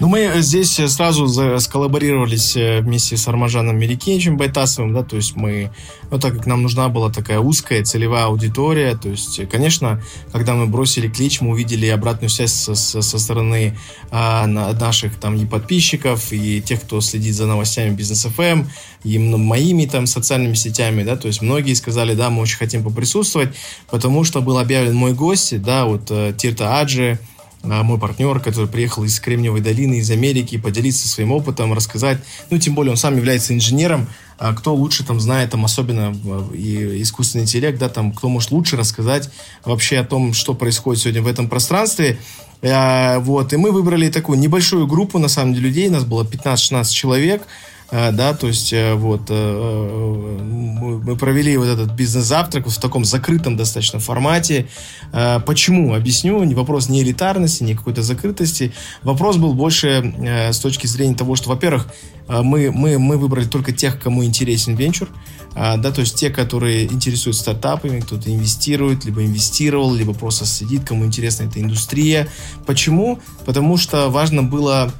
Ну, 0.00 0.06
мы 0.06 0.30
здесь 0.36 0.74
сразу 0.74 1.26
сколлаборировались 1.58 2.56
э, 2.56 2.82
вместе 2.82 3.16
с 3.16 3.26
Армажаном 3.26 3.76
Мерикевичем 3.78 4.36
Байтасовым, 4.36 4.94
да, 4.94 5.02
то 5.02 5.16
есть 5.16 5.34
мы, 5.34 5.72
ну, 6.12 6.20
так 6.20 6.36
как 6.36 6.46
нам 6.46 6.62
нужна 6.62 6.88
была 6.88 7.10
такая 7.10 7.40
узкая 7.40 7.82
целевая 7.82 8.26
аудитория, 8.26 8.94
то 8.94 9.08
есть, 9.08 9.40
конечно, 9.50 10.00
когда 10.30 10.54
мы 10.54 10.66
бросили 10.66 11.08
клич, 11.08 11.40
мы 11.40 11.50
увидели 11.50 11.86
обратную 11.88 12.30
связь 12.30 12.52
со, 12.52 12.76
со, 12.76 13.02
со 13.02 13.18
стороны 13.18 13.76
а, 14.12 14.46
наших 14.46 15.16
там 15.16 15.34
и 15.34 15.44
подписчиков, 15.44 16.32
и 16.32 16.62
тех, 16.62 16.80
кто 16.82 17.00
следит 17.00 17.34
за 17.34 17.46
новостями 17.46 17.92
Бизнес 17.96 18.24
ФМ, 18.24 18.42
эм, 18.42 18.70
и 19.02 19.18
моими 19.18 19.86
там 19.86 20.06
социальными 20.06 20.54
сетями, 20.54 21.02
да, 21.02 21.16
то 21.16 21.26
есть 21.26 21.42
многие 21.42 21.74
сказали, 21.74 22.14
да, 22.14 22.30
мы 22.30 22.42
очень 22.42 22.58
хотим 22.58 22.84
поприсутствовать, 22.84 23.48
потому 23.90 24.22
что 24.22 24.42
был 24.42 24.58
объявлен 24.58 24.94
мой 24.94 25.12
гость, 25.12 25.60
да, 25.60 25.86
вот 25.86 26.08
э, 26.10 26.32
Тирта 26.38 26.78
Аджи, 26.78 27.18
мой 27.62 27.98
партнер, 27.98 28.40
который 28.40 28.68
приехал 28.68 29.04
из 29.04 29.18
Кремниевой 29.20 29.60
долины, 29.60 29.94
из 29.94 30.10
Америки, 30.10 30.58
поделиться 30.58 31.08
своим 31.08 31.32
опытом, 31.32 31.72
рассказать. 31.72 32.18
Ну, 32.50 32.58
тем 32.58 32.74
более 32.74 32.92
он 32.92 32.96
сам 32.96 33.16
является 33.16 33.54
инженером, 33.54 34.08
а 34.38 34.54
кто 34.54 34.74
лучше 34.74 35.04
там 35.04 35.20
знает, 35.20 35.50
там, 35.50 35.64
особенно 35.64 36.14
и 36.54 37.02
искусственный 37.02 37.44
интеллект, 37.44 37.78
да, 37.78 37.88
там, 37.88 38.12
кто 38.12 38.28
может 38.28 38.52
лучше 38.52 38.76
рассказать 38.76 39.30
вообще 39.64 39.98
о 39.98 40.04
том, 40.04 40.32
что 40.32 40.54
происходит 40.54 41.02
сегодня 41.02 41.22
в 41.22 41.26
этом 41.26 41.48
пространстве. 41.48 42.18
А, 42.62 43.18
вот, 43.20 43.52
и 43.52 43.56
мы 43.56 43.72
выбрали 43.72 44.10
такую 44.10 44.38
небольшую 44.38 44.86
группу, 44.86 45.18
на 45.18 45.28
самом 45.28 45.54
деле, 45.54 45.68
людей, 45.68 45.88
нас 45.88 46.04
было 46.04 46.24
15-16 46.24 46.92
человек, 46.92 47.42
а, 47.42 47.46
да, 47.90 48.34
то 48.34 48.48
есть 48.48 48.72
э, 48.74 48.94
вот 48.94 49.30
э, 49.30 49.34
э, 49.34 50.42
мы 50.42 51.16
провели 51.16 51.56
вот 51.56 51.68
этот 51.68 51.92
бизнес-завтрак 51.92 52.66
в 52.66 52.78
таком 52.78 53.04
закрытом 53.04 53.56
достаточно 53.56 53.98
формате. 53.98 54.68
А, 55.10 55.40
почему? 55.40 55.94
Объясню. 55.94 56.38
Вопрос 56.54 56.90
не 56.90 57.02
элитарности, 57.02 57.62
не 57.62 57.74
какой-то 57.74 58.02
закрытости. 58.02 58.74
Вопрос 59.02 59.36
был 59.36 59.54
больше 59.54 60.14
с 60.52 60.58
точки 60.58 60.86
зрения 60.86 61.14
того, 61.14 61.34
что, 61.36 61.48
во-первых, 61.48 61.86
мы, 62.28 62.70
мы, 62.70 62.98
мы 62.98 63.16
выбрали 63.16 63.46
только 63.46 63.72
тех, 63.72 63.98
кому 64.00 64.22
интересен 64.24 64.74
венчур, 64.74 65.08
да, 65.54 65.90
то 65.90 66.00
есть 66.00 66.16
те, 66.16 66.28
которые 66.28 66.84
интересуют 66.84 67.36
стартапами, 67.36 68.00
кто-то 68.00 68.30
инвестирует, 68.30 69.04
либо 69.06 69.24
инвестировал, 69.24 69.94
либо 69.94 70.12
просто 70.12 70.44
сидит, 70.44 70.84
кому 70.84 71.06
интересна 71.06 71.44
эта 71.44 71.60
индустрия. 71.60 72.28
Почему? 72.66 73.20
Потому 73.46 73.76
что 73.78 74.10
важно 74.10 74.42
было 74.42 74.92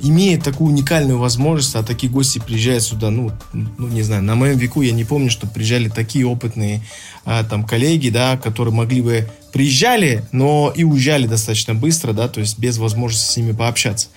имеет 0.00 0.42
такую 0.42 0.72
уникальную 0.72 1.18
возможность, 1.18 1.74
а 1.76 1.82
такие 1.82 2.10
гости 2.10 2.38
приезжают 2.38 2.82
сюда, 2.82 3.10
ну, 3.10 3.32
ну 3.52 3.88
не 3.88 4.02
знаю, 4.02 4.22
на 4.22 4.34
моем 4.34 4.58
веку 4.58 4.82
я 4.82 4.92
не 4.92 5.04
помню, 5.04 5.30
что 5.30 5.46
приезжали 5.46 5.88
такие 5.88 6.26
опытные 6.26 6.82
а, 7.24 7.44
там 7.44 7.64
коллеги, 7.64 8.08
да, 8.10 8.36
которые 8.36 8.74
могли 8.74 9.02
бы 9.02 9.28
приезжали, 9.52 10.24
но 10.32 10.72
и 10.74 10.84
уезжали 10.84 11.26
достаточно 11.26 11.74
быстро, 11.74 12.12
да, 12.12 12.28
то 12.28 12.40
есть 12.40 12.58
без 12.58 12.78
возможности 12.78 13.32
с 13.32 13.36
ними 13.36 13.52
пообщаться. 13.52 14.08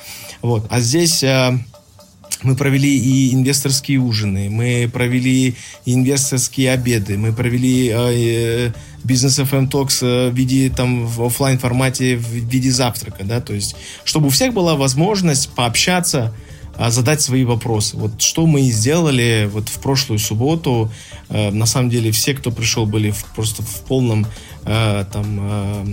Вот. 0.42 0.66
А 0.70 0.80
здесь 0.80 1.24
а, 1.24 1.58
мы 2.44 2.56
провели 2.56 2.98
и 2.98 3.34
инвесторские 3.34 4.00
ужины, 4.00 4.50
мы 4.50 4.90
провели 4.92 5.56
инвесторские 5.86 6.72
обеды, 6.72 7.18
мы 7.18 7.34
провели 7.34 7.92
э, 7.94 8.72
бизнес 9.04 9.40
FM 9.40 9.70
Talks 9.70 10.00
э, 10.02 10.30
в 10.30 10.36
виде 10.36 10.70
там 10.70 11.06
в 11.06 11.24
офлайн 11.24 11.60
формате 11.60 12.16
в 12.18 12.28
виде 12.28 12.72
завтрака, 12.72 13.24
да, 13.24 13.42
то 13.42 13.54
есть 13.54 13.76
чтобы 14.04 14.28
у 14.28 14.30
всех 14.30 14.54
была 14.54 14.76
возможность 14.76 15.50
пообщаться, 15.50 16.34
а, 16.34 16.53
задать 16.78 17.22
свои 17.22 17.44
вопросы. 17.44 17.98
Вот 17.98 18.22
что 18.22 18.46
мы 18.46 18.62
и 18.62 18.72
сделали 18.72 19.50
вот 19.52 19.70
в 19.70 19.80
прошлую 19.80 20.20
субботу. 20.20 20.92
Э, 21.30 21.52
на 21.52 21.66
самом 21.66 21.90
деле 21.90 22.12
все, 22.12 22.34
кто 22.34 22.52
пришел, 22.52 22.86
были 22.86 23.12
в, 23.12 23.26
просто 23.36 23.62
в 23.64 23.82
полном 23.82 24.26
э, 24.66 25.06
там, 25.12 25.86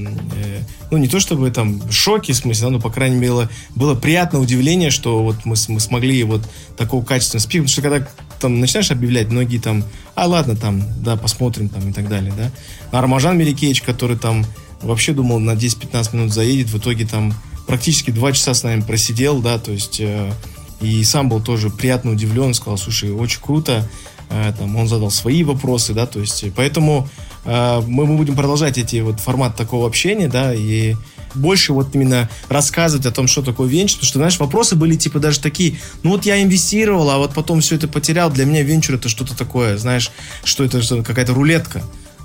ну 0.91 0.99
не 0.99 1.09
то 1.09 1.21
чтобы 1.21 1.51
там 1.51 1.91
шоке, 1.91 2.33
в 2.33 2.37
смысле, 2.37 2.67
да, 2.67 2.71
но 2.71 2.81
по 2.81 2.91
крайней 2.91 3.17
мере 3.17 3.49
было, 3.75 3.95
приятное 3.95 4.41
удивление, 4.41 4.91
что 4.91 5.23
вот 5.23 5.45
мы, 5.45 5.57
мы 5.69 5.81
смогли 5.81 6.23
вот 6.25 6.49
такого 6.77 7.05
качественного 7.05 7.43
спикера, 7.43 7.63
потому 7.63 7.73
что 7.73 7.83
когда 7.83 8.09
там 8.41 8.61
начинаешь 8.61 8.91
объявлять, 8.91 9.29
многие 9.29 9.59
там, 9.59 9.85
а 10.15 10.27
ладно, 10.27 10.57
там, 10.57 10.83
да, 11.03 11.17
посмотрим 11.17 11.69
там 11.69 11.91
и 11.91 11.93
так 11.93 12.09
далее, 12.09 12.33
да. 12.37 12.51
А 12.91 13.03
Рамажан 13.03 13.37
Мерикевич, 13.39 13.83
который 13.83 14.17
там 14.17 14.47
вообще 14.83 15.13
думал 15.13 15.39
на 15.39 15.53
10-15 15.53 16.17
минут 16.17 16.33
заедет, 16.33 16.71
в 16.71 16.79
итоге 16.79 17.07
там 17.07 17.35
практически 17.67 18.11
два 18.11 18.33
часа 18.33 18.55
с 18.55 18.63
нами 18.63 18.81
просидел, 18.81 19.41
да, 19.41 19.59
то 19.59 19.71
есть 19.71 20.01
э, 20.01 20.33
и 20.81 21.03
сам 21.05 21.29
был 21.29 21.43
тоже 21.43 21.71
приятно 21.71 22.13
удивлен, 22.13 22.55
сказал, 22.55 22.79
слушай, 22.79 23.11
очень 23.11 23.41
круто, 23.41 23.89
э, 24.31 24.53
там, 24.59 24.77
он 24.77 24.89
задал 24.89 25.11
свои 25.11 25.45
вопросы, 25.45 25.93
да, 25.93 26.07
то 26.07 26.21
есть, 26.21 26.45
поэтому 26.55 27.09
э, 27.45 27.83
мы, 27.87 28.07
мы 28.07 28.17
будем 28.17 28.35
продолжать 28.35 28.79
эти 28.79 29.01
вот 29.01 29.21
формат 29.21 29.57
такого 29.57 29.87
общения, 29.87 30.29
да, 30.29 30.55
и 30.55 30.95
больше 31.35 31.73
вот 31.73 31.95
именно 31.95 32.29
рассказывать 32.49 33.07
о 33.07 33.13
том, 33.13 33.27
что 33.27 33.43
такое 33.43 33.69
венчур, 33.69 33.99
потому 33.99 34.09
что, 34.09 34.19
знаешь, 34.19 34.39
вопросы 34.39 34.77
были 34.77 34.97
типа 34.97 35.19
даже 35.19 35.41
такие, 35.41 35.79
ну 36.03 36.11
вот 36.11 36.27
я 36.27 36.43
инвестировал, 36.43 37.11
а 37.11 37.19
вот 37.19 37.35
потом 37.35 37.61
все 37.61 37.77
это 37.77 37.89
потерял, 37.89 38.31
для 38.31 38.45
меня 38.45 38.63
венчур 38.63 38.97
это 38.97 39.09
что-то 39.09 39.37
такое, 39.37 39.77
знаешь, 39.77 40.11
что 40.45 40.65
это 40.65 40.83
что 40.83 41.03
какая-то 41.03 41.35
рулетка. 41.35 41.83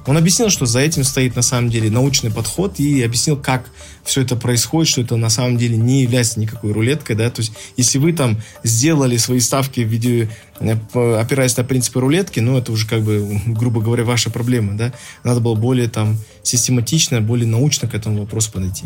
Он 0.08 0.18
объяснил, 0.18 0.50
что 0.50 0.66
за 0.66 0.80
этим 0.80 1.04
стоит 1.04 1.36
на 1.36 1.42
самом 1.42 1.70
деле 1.70 1.90
научный 1.90 2.32
подход 2.32 2.80
и 2.80 3.02
объяснил, 3.02 3.38
как 3.38 3.72
все 4.04 4.22
это 4.22 4.36
происходит, 4.36 4.90
что 4.90 5.02
это 5.02 5.16
на 5.16 5.30
самом 5.30 5.58
деле 5.58 5.78
не 5.78 6.04
является 6.04 6.40
никакой 6.40 6.72
рулеткой, 6.72 7.16
да, 7.16 7.30
то 7.30 7.42
есть 7.42 7.54
если 7.76 7.98
вы 7.98 8.14
там 8.14 8.38
сделали 8.64 9.18
свои 9.18 9.40
ставки 9.40 9.82
в 9.82 9.88
виде, 9.88 10.30
э, 10.60 10.76
опираясь 11.20 11.58
на 11.58 11.64
принципы 11.64 12.00
рулетки, 12.00 12.40
ну, 12.40 12.58
это 12.58 12.72
уже 12.72 12.88
как 12.88 13.02
бы, 13.02 13.42
грубо 13.48 13.82
говоря, 13.82 14.04
ваша 14.04 14.30
проблема, 14.30 14.74
да, 14.74 14.94
надо 15.24 15.40
было 15.40 15.56
более 15.56 15.90
там 15.90 16.18
систематично, 16.44 17.20
более 17.22 17.48
научно 17.48 17.88
к 17.88 17.96
этому 17.96 18.22
вопросу 18.22 18.52
подойти. 18.52 18.86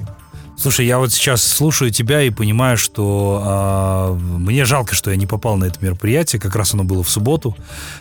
Слушай, 0.60 0.88
я 0.88 1.00
вот 1.00 1.14
сейчас 1.14 1.42
слушаю 1.42 1.90
тебя 1.90 2.22
и 2.22 2.32
понимаю, 2.32 2.78
что 2.78 4.18
э, 4.20 4.20
мне 4.20 4.66
жалко, 4.66 4.94
что 4.94 5.10
я 5.10 5.16
не 5.16 5.26
попал 5.26 5.56
на 5.56 5.64
это 5.64 5.78
мероприятие. 5.80 6.42
Как 6.42 6.54
раз 6.54 6.74
оно 6.74 6.84
было 6.84 7.02
в 7.02 7.10
субботу. 7.10 7.56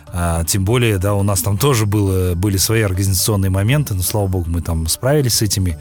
А, 0.07 0.43
тем 0.43 0.65
более, 0.65 0.97
да, 0.97 1.13
у 1.13 1.23
нас 1.23 1.41
там 1.41 1.57
тоже 1.57 1.85
было, 1.85 2.35
были 2.35 2.57
свои 2.57 2.81
организационные 2.81 3.49
моменты, 3.49 3.93
но, 3.93 4.01
слава 4.01 4.27
богу, 4.27 4.49
мы 4.49 4.61
там 4.61 4.87
справились 4.87 5.35
с 5.35 5.41
этими. 5.41 5.77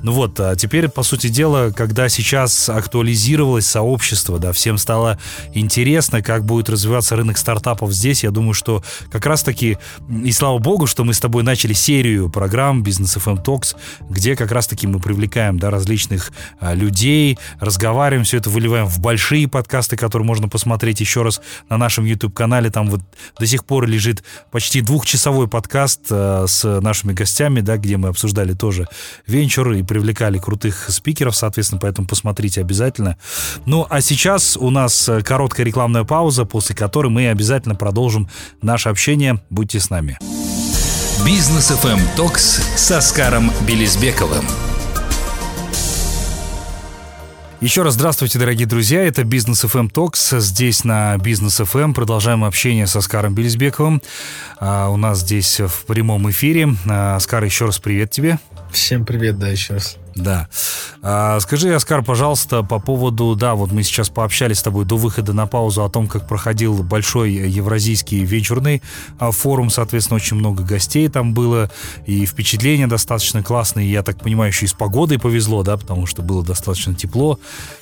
Ну 0.00 0.10
вот, 0.12 0.40
а 0.40 0.56
теперь, 0.56 0.88
по 0.88 1.04
сути 1.04 1.28
дела, 1.28 1.70
когда 1.70 2.08
сейчас 2.08 2.68
актуализировалось 2.68 3.66
сообщество, 3.66 4.40
да, 4.40 4.52
всем 4.52 4.78
стало 4.78 5.18
интересно, 5.54 6.22
как 6.22 6.44
будет 6.44 6.68
развиваться 6.68 7.14
рынок 7.14 7.38
стартапов 7.38 7.92
здесь, 7.92 8.24
я 8.24 8.32
думаю, 8.32 8.54
что 8.54 8.82
как 9.12 9.26
раз-таки, 9.26 9.78
и 10.24 10.32
слава 10.32 10.58
богу, 10.58 10.86
что 10.86 11.04
мы 11.04 11.14
с 11.14 11.20
тобой 11.20 11.44
начали 11.44 11.72
серию 11.72 12.30
программ 12.30 12.82
Business 12.82 13.16
FM 13.16 13.44
Talks, 13.44 13.76
где 14.08 14.34
как 14.34 14.50
раз-таки 14.50 14.86
мы 14.86 14.98
привлекаем, 14.98 15.58
да, 15.58 15.70
различных 15.70 16.15
а, 16.60 16.74
людей, 16.74 17.38
разговариваем, 17.60 18.24
все 18.24 18.38
это 18.38 18.50
выливаем 18.50 18.86
в 18.86 19.00
большие 19.00 19.48
подкасты, 19.48 19.96
которые 19.96 20.26
можно 20.26 20.48
посмотреть 20.48 21.00
еще 21.00 21.22
раз 21.22 21.40
на 21.68 21.76
нашем 21.76 22.04
YouTube-канале, 22.04 22.70
там 22.70 22.88
вот 22.90 23.00
до 23.38 23.46
сих 23.46 23.64
пор 23.64 23.86
лежит 23.86 24.24
почти 24.50 24.80
двухчасовой 24.80 25.48
подкаст 25.48 26.02
э, 26.10 26.46
с 26.48 26.80
нашими 26.80 27.12
гостями, 27.12 27.60
да, 27.60 27.76
где 27.76 27.96
мы 27.96 28.08
обсуждали 28.08 28.52
тоже 28.52 28.86
венчур 29.26 29.72
и 29.72 29.82
привлекали 29.82 30.38
крутых 30.38 30.86
спикеров, 30.88 31.36
соответственно, 31.36 31.80
поэтому 31.80 32.06
посмотрите 32.06 32.60
обязательно. 32.60 33.16
Ну, 33.64 33.86
а 33.88 34.00
сейчас 34.00 34.56
у 34.56 34.70
нас 34.70 35.08
короткая 35.24 35.66
рекламная 35.66 36.04
пауза, 36.04 36.44
после 36.44 36.74
которой 36.74 37.08
мы 37.08 37.28
обязательно 37.28 37.74
продолжим 37.74 38.28
наше 38.62 38.88
общение. 38.88 39.40
Будьте 39.50 39.80
с 39.80 39.90
нами. 39.90 40.18
Бизнес 41.24 41.70
FM 41.70 42.00
Токс 42.16 42.60
с 42.76 42.90
Оскаром 42.92 43.50
Белизбековым. 43.66 44.65
Еще 47.60 47.82
раз 47.82 47.94
здравствуйте, 47.94 48.38
дорогие 48.38 48.66
друзья. 48.66 49.02
Это 49.02 49.24
Бизнес 49.24 49.64
FM 49.64 49.90
Talks. 49.90 50.40
Здесь 50.40 50.84
на 50.84 51.16
Бизнес 51.16 51.58
FM 51.58 51.94
продолжаем 51.94 52.44
общение 52.44 52.86
с 52.86 52.94
Оскаром 52.94 53.34
Белизбековым. 53.34 54.02
А, 54.58 54.90
у 54.90 54.98
нас 54.98 55.20
здесь 55.20 55.60
в 55.60 55.86
прямом 55.86 56.30
эфире. 56.30 56.68
А, 56.86 57.16
Оскар, 57.16 57.42
еще 57.44 57.64
раз 57.64 57.78
привет 57.78 58.10
тебе. 58.10 58.38
Всем 58.70 59.06
привет, 59.06 59.38
да, 59.38 59.48
еще 59.48 59.74
раз. 59.74 59.96
Да. 60.16 60.48
А, 61.02 61.38
скажи, 61.40 61.74
Оскар, 61.74 62.02
пожалуйста, 62.02 62.62
по 62.62 62.78
поводу, 62.78 63.36
да, 63.36 63.54
вот 63.54 63.70
мы 63.70 63.82
сейчас 63.82 64.08
пообщались 64.08 64.58
с 64.58 64.62
тобой 64.62 64.86
до 64.86 64.96
выхода 64.96 65.34
на 65.34 65.46
паузу 65.46 65.84
о 65.84 65.90
том, 65.90 66.08
как 66.08 66.26
проходил 66.26 66.82
большой 66.82 67.32
евразийский 67.32 68.24
вечерный 68.24 68.82
а, 69.18 69.30
форум, 69.30 69.68
соответственно, 69.68 70.16
очень 70.16 70.38
много 70.38 70.64
гостей 70.64 71.06
там 71.08 71.34
было, 71.34 71.70
и 72.06 72.24
впечатления 72.24 72.86
достаточно 72.86 73.42
классные, 73.42 73.92
я 73.92 74.02
так 74.02 74.18
понимаю, 74.18 74.50
еще 74.50 74.64
и 74.64 74.68
с 74.68 74.72
погодой 74.72 75.18
повезло, 75.18 75.62
да, 75.62 75.76
потому 75.76 76.06
что 76.06 76.22
было 76.22 76.42
достаточно 76.42 76.94
тепло 76.94 77.38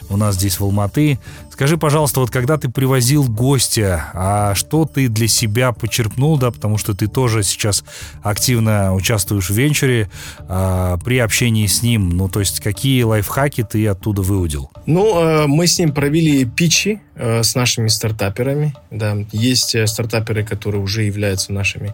у 0.09 0.17
нас 0.17 0.35
здесь 0.35 0.61
в 0.61 0.65
Алматы. 0.65 1.19
Скажи, 1.51 1.77
пожалуйста, 1.77 2.21
вот 2.21 2.31
когда 2.31 2.57
ты 2.57 2.69
привозил 2.69 3.25
гостя, 3.25 4.11
а 4.13 4.55
что 4.55 4.85
ты 4.87 5.09
для 5.09 5.29
себя 5.29 5.73
почерпнул, 5.73 6.37
да, 6.37 6.51
потому 6.51 6.79
что 6.79 6.95
ты 6.95 7.07
тоже 7.07 7.43
сейчас 7.43 7.85
активно 8.23 8.95
участвуешь 8.95 9.51
в 9.51 9.55
венчуре, 9.55 10.11
а, 10.41 10.99
при 10.99 11.19
общении 11.19 11.67
с 11.67 11.83
ним, 11.83 12.11
ну, 12.11 12.24
то 12.29 12.41
есть 12.41 12.61
какие 12.61 13.03
лайфхаки 13.03 13.65
ты 13.65 13.87
оттуда 13.87 14.23
выудил? 14.23 14.71
Ну, 14.87 15.21
э, 15.21 15.47
мы 15.47 15.67
с 15.67 15.79
ним 15.79 15.93
провели 15.93 16.45
питчи 16.45 17.01
э, 17.15 17.43
с 17.43 17.55
нашими 17.55 17.89
стартаперами, 17.89 18.75
да, 18.91 19.17
есть 19.33 19.75
э, 19.75 19.87
стартаперы, 19.87 20.45
которые 20.45 20.83
уже 20.83 21.03
являются 21.03 21.53
нашими 21.53 21.93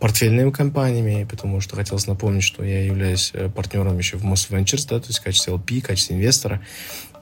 портфельными 0.00 0.50
компаниями, 0.50 1.26
потому 1.28 1.60
что 1.60 1.76
хотелось 1.76 2.06
напомнить, 2.06 2.42
что 2.42 2.64
я 2.64 2.84
являюсь 2.84 3.32
партнером 3.54 3.98
еще 3.98 4.16
в 4.16 4.24
Moss 4.24 4.50
Ventures, 4.50 4.86
да, 4.88 5.00
то 5.00 5.06
есть 5.08 5.20
в 5.20 5.22
качестве 5.22 5.54
LP, 5.54 5.80
в 5.80 5.86
качестве 5.86 6.16
инвестора, 6.16 6.60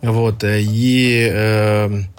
вот, 0.02 0.44
и 0.44 2.10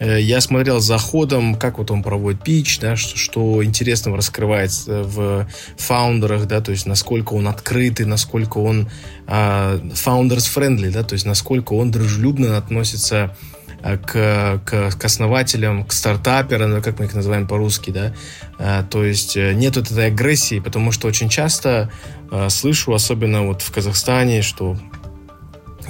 я 0.00 0.40
смотрел 0.40 0.80
за 0.80 0.96
ходом, 0.98 1.54
как 1.54 1.78
вот 1.78 1.90
он 1.90 2.02
проводит 2.02 2.42
пич, 2.42 2.78
да, 2.78 2.96
что, 2.96 3.18
что 3.18 3.64
интересного 3.64 4.16
раскрывается 4.16 5.02
в 5.02 5.46
фаундерах, 5.76 6.46
да, 6.46 6.60
то 6.60 6.72
есть 6.72 6.86
насколько 6.86 7.34
он 7.34 7.46
открытый, 7.48 8.06
насколько 8.06 8.58
он 8.58 8.88
э, 9.26 9.30
founders 9.32 10.48
friendly, 10.54 10.90
да, 10.90 11.02
то 11.02 11.12
есть 11.12 11.26
насколько 11.26 11.74
он 11.74 11.90
дружелюбно 11.90 12.56
относится 12.56 13.36
к, 13.82 14.60
к, 14.64 14.90
к 14.90 15.04
основателям, 15.04 15.84
к 15.84 15.92
стартаперам, 15.92 16.70
ну, 16.70 16.82
как 16.82 16.98
мы 16.98 17.06
их 17.06 17.14
называем 17.14 17.46
по-русски, 17.46 17.90
да, 17.90 18.12
а, 18.58 18.82
то 18.82 19.04
есть 19.04 19.36
нет 19.36 19.76
вот 19.76 19.90
этой 19.90 20.06
агрессии, 20.06 20.60
потому 20.60 20.92
что 20.92 21.08
очень 21.08 21.28
часто 21.28 21.90
а, 22.30 22.48
слышу, 22.50 22.92
особенно 22.92 23.46
вот 23.46 23.62
в 23.62 23.72
Казахстане, 23.72 24.42
что 24.42 24.76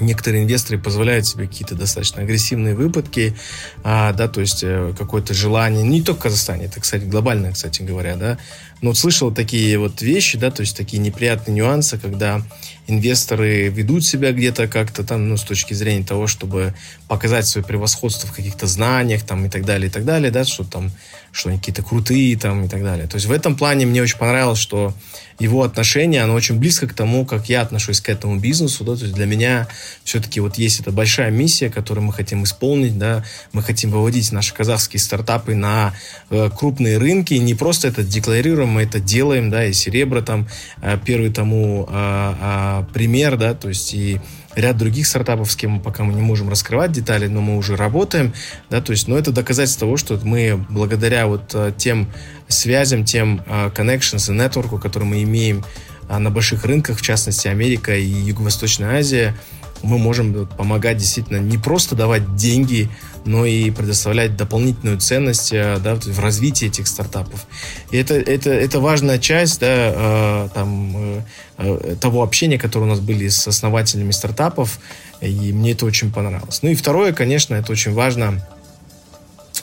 некоторые 0.00 0.44
инвесторы 0.44 0.78
позволяют 0.78 1.26
себе 1.26 1.46
какие-то 1.46 1.74
достаточно 1.74 2.22
агрессивные 2.22 2.74
выпадки, 2.74 3.36
а, 3.82 4.12
да, 4.12 4.28
то 4.28 4.40
есть 4.40 4.62
э, 4.62 4.94
какое-то 4.98 5.34
желание, 5.34 5.82
не 5.82 6.02
только 6.02 6.20
в 6.20 6.22
Казахстане, 6.22 6.66
это, 6.66 6.80
кстати, 6.80 7.04
глобально, 7.04 7.52
кстати 7.52 7.82
говоря, 7.82 8.16
да, 8.16 8.38
но 8.82 8.90
вот 8.90 8.98
слышал 8.98 9.32
такие 9.32 9.78
вот 9.78 10.00
вещи, 10.00 10.38
да, 10.38 10.50
то 10.50 10.62
есть 10.62 10.76
такие 10.76 10.98
неприятные 10.98 11.54
нюансы, 11.54 11.98
когда 11.98 12.42
инвесторы 12.86 13.68
ведут 13.68 14.04
себя 14.04 14.32
где-то 14.32 14.68
как-то 14.68 15.04
там, 15.04 15.28
ну, 15.28 15.36
с 15.36 15.42
точки 15.42 15.74
зрения 15.74 16.04
того, 16.04 16.26
чтобы 16.26 16.74
показать 17.06 17.46
свое 17.46 17.66
превосходство 17.66 18.26
в 18.26 18.32
каких-то 18.32 18.66
знаниях 18.66 19.22
там 19.22 19.44
и 19.44 19.48
так 19.50 19.64
далее, 19.64 19.88
и 19.88 19.92
так 19.92 20.04
далее, 20.04 20.30
да, 20.30 20.44
что 20.44 20.64
там, 20.64 20.90
что 21.32 21.48
они 21.48 21.58
какие-то 21.58 21.82
крутые 21.82 22.36
там 22.36 22.64
и 22.64 22.68
так 22.68 22.82
далее. 22.82 23.06
То 23.06 23.16
есть 23.16 23.26
в 23.26 23.32
этом 23.32 23.56
плане 23.56 23.86
мне 23.86 24.02
очень 24.02 24.18
понравилось, 24.18 24.58
что 24.58 24.94
его 25.38 25.62
отношение, 25.62 26.22
оно 26.22 26.34
очень 26.34 26.56
близко 26.56 26.86
к 26.86 26.92
тому, 26.92 27.24
как 27.24 27.48
я 27.48 27.62
отношусь 27.62 28.00
к 28.00 28.10
этому 28.10 28.38
бизнесу, 28.38 28.84
да, 28.84 28.94
то 28.94 29.04
есть 29.04 29.14
для 29.14 29.24
меня 29.24 29.68
все-таки 30.04 30.38
вот 30.38 30.58
есть 30.58 30.80
эта 30.80 30.92
большая 30.92 31.30
миссия, 31.30 31.70
которую 31.70 32.04
мы 32.04 32.12
хотим 32.12 32.44
исполнить, 32.44 32.98
да, 32.98 33.24
мы 33.52 33.62
хотим 33.62 33.90
выводить 33.90 34.32
наши 34.32 34.54
казахские 34.54 35.00
стартапы 35.00 35.54
на 35.54 35.94
э, 36.28 36.50
крупные 36.54 36.98
рынки, 36.98 37.34
не 37.34 37.54
просто 37.54 37.88
это 37.88 38.02
декларируем, 38.02 38.68
мы 38.68 38.82
это 38.82 39.00
делаем, 39.00 39.50
да, 39.50 39.64
и 39.64 39.72
Серебро 39.72 40.20
там 40.20 40.46
э, 40.82 40.98
первый 41.04 41.32
тому 41.32 41.88
э, 41.88 42.34
э, 42.40 42.84
пример, 42.92 43.38
да, 43.38 43.54
то 43.54 43.70
есть 43.70 43.94
и 43.94 44.20
ряд 44.54 44.76
других 44.76 45.06
стартапов, 45.06 45.50
с 45.50 45.56
кем 45.56 45.72
мы 45.72 45.80
пока 45.80 46.04
мы 46.04 46.12
не 46.12 46.22
можем 46.22 46.48
раскрывать 46.48 46.92
детали, 46.92 47.26
но 47.26 47.40
мы 47.40 47.56
уже 47.56 47.76
работаем, 47.76 48.32
да, 48.68 48.80
то 48.80 48.92
есть, 48.92 49.08
но 49.08 49.16
это 49.16 49.32
доказательство 49.32 49.86
того, 49.86 49.96
что 49.96 50.18
мы 50.24 50.64
благодаря 50.68 51.26
вот 51.26 51.54
э, 51.54 51.72
тем 51.76 52.10
связям, 52.48 53.04
тем 53.04 53.42
uh, 53.46 53.72
connections 53.72 54.32
и 54.32 54.36
network, 54.36 54.80
который 54.80 55.04
мы 55.04 55.22
имеем 55.22 55.64
uh, 56.08 56.18
на 56.18 56.30
больших 56.30 56.64
рынках, 56.64 56.98
в 56.98 57.02
частности, 57.02 57.46
Америка 57.46 57.96
и 57.96 58.04
Юго-Восточная 58.04 58.98
Азия, 58.98 59.36
мы 59.82 59.98
можем 59.98 60.46
помогать 60.46 60.98
действительно 60.98 61.38
не 61.38 61.58
просто 61.58 61.94
давать 61.94 62.36
деньги, 62.36 62.90
но 63.24 63.44
и 63.44 63.70
предоставлять 63.70 64.36
дополнительную 64.36 64.98
ценность 64.98 65.52
э, 65.52 65.78
да, 65.82 65.94
в 65.96 66.18
развитии 66.20 66.68
этих 66.68 66.86
стартапов. 66.86 67.46
И 67.90 67.96
это, 67.96 68.14
это, 68.14 68.50
это 68.50 68.80
важная 68.80 69.18
часть 69.18 69.60
да, 69.60 69.66
э, 69.68 70.48
там, 70.54 71.22
э, 71.58 71.96
того 72.00 72.22
общения, 72.22 72.58
которое 72.58 72.86
у 72.86 72.88
нас 72.88 73.00
были 73.00 73.28
с 73.28 73.46
основателями 73.46 74.10
стартапов, 74.10 74.78
и 75.20 75.52
мне 75.52 75.72
это 75.72 75.86
очень 75.86 76.10
понравилось. 76.10 76.60
Ну 76.62 76.70
и 76.70 76.74
второе, 76.74 77.12
конечно, 77.12 77.54
это 77.54 77.72
очень 77.72 77.92
важно 77.92 78.46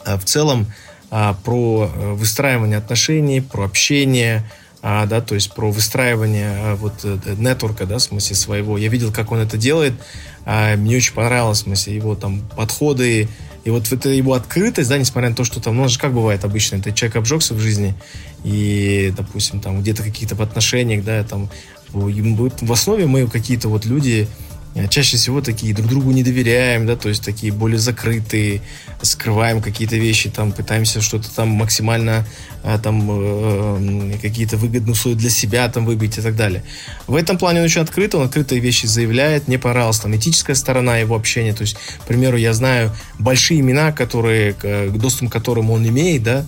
в 0.05 0.23
целом 0.23 0.71
про 1.09 1.89
выстраивание 2.13 2.77
отношений, 2.77 3.41
про 3.41 3.65
общение, 3.65 4.43
а, 4.81 5.05
да, 5.05 5.21
то 5.21 5.35
есть 5.35 5.53
про 5.53 5.71
выстраивание 5.71 6.51
а, 6.55 6.75
вот 6.75 6.93
э, 7.03 7.17
нетворка, 7.37 7.85
да, 7.85 7.97
в 7.97 8.01
смысле 8.01 8.35
своего. 8.35 8.77
Я 8.77 8.89
видел, 8.89 9.11
как 9.11 9.31
он 9.31 9.39
это 9.39 9.57
делает, 9.57 9.93
а, 10.45 10.75
мне 10.75 10.97
очень 10.97 11.13
понравилось, 11.13 11.59
в 11.59 11.63
смысле, 11.63 11.95
его 11.95 12.15
там 12.15 12.41
подходы, 12.55 13.27
и 13.63 13.69
вот 13.69 13.91
это 13.91 14.09
его 14.09 14.33
открытость, 14.33 14.89
да, 14.89 14.97
несмотря 14.97 15.29
на 15.29 15.35
то, 15.35 15.43
что 15.43 15.59
там, 15.59 15.75
ну, 15.75 15.87
же 15.87 15.99
как 15.99 16.13
бывает 16.13 16.45
обычно, 16.45 16.81
ты 16.81 16.93
человек 16.93 17.17
обжегся 17.17 17.53
в 17.53 17.59
жизни, 17.59 17.95
и, 18.43 19.13
допустим, 19.17 19.59
там 19.59 19.81
где-то 19.81 20.03
какие-то 20.03 20.35
в 20.35 20.41
отношениях, 20.41 21.03
да, 21.03 21.23
там, 21.23 21.49
в 21.89 22.71
основе 22.71 23.07
мы 23.07 23.27
какие-то 23.27 23.69
вот 23.69 23.85
люди, 23.85 24.27
Э, 24.27 24.46
чаще 24.89 25.17
всего 25.17 25.41
такие 25.41 25.73
друг 25.73 25.89
другу 25.89 26.11
не 26.11 26.23
доверяем, 26.23 26.85
да, 26.85 26.95
то 26.95 27.09
есть 27.09 27.23
такие 27.23 27.51
более 27.51 27.79
закрытые, 27.79 28.61
скрываем 29.01 29.61
какие-то 29.61 29.95
вещи, 29.95 30.29
там 30.29 30.51
пытаемся 30.51 31.01
что-то 31.01 31.33
там 31.33 31.49
максимально 31.49 32.25
а, 32.63 32.77
там 32.77 33.07
э, 33.09 34.17
какие-то 34.21 34.57
выгодные 34.57 34.93
условия 34.93 35.15
для 35.15 35.29
себя 35.29 35.67
там 35.69 35.85
выбить 35.85 36.17
и 36.17 36.21
так 36.21 36.35
далее. 36.35 36.63
В 37.07 37.15
этом 37.15 37.37
плане 37.37 37.59
он 37.59 37.65
очень 37.65 37.81
открыт, 37.81 38.13
он 38.15 38.23
открытые 38.23 38.59
вещи 38.59 38.85
заявляет, 38.85 39.47
мне 39.47 39.57
понравилась 39.57 39.99
там 39.99 40.15
этическая 40.15 40.55
сторона 40.55 40.97
его 40.97 41.15
общения, 41.15 41.53
то 41.53 41.61
есть, 41.61 41.75
к 41.75 42.05
примеру, 42.07 42.37
я 42.37 42.53
знаю 42.53 42.93
большие 43.19 43.61
имена, 43.61 43.91
которые, 43.91 44.53
к 44.53 44.89
доступу 44.91 45.29
к 45.29 45.33
которым 45.33 45.71
он 45.71 45.87
имеет, 45.87 46.23
да, 46.23 46.45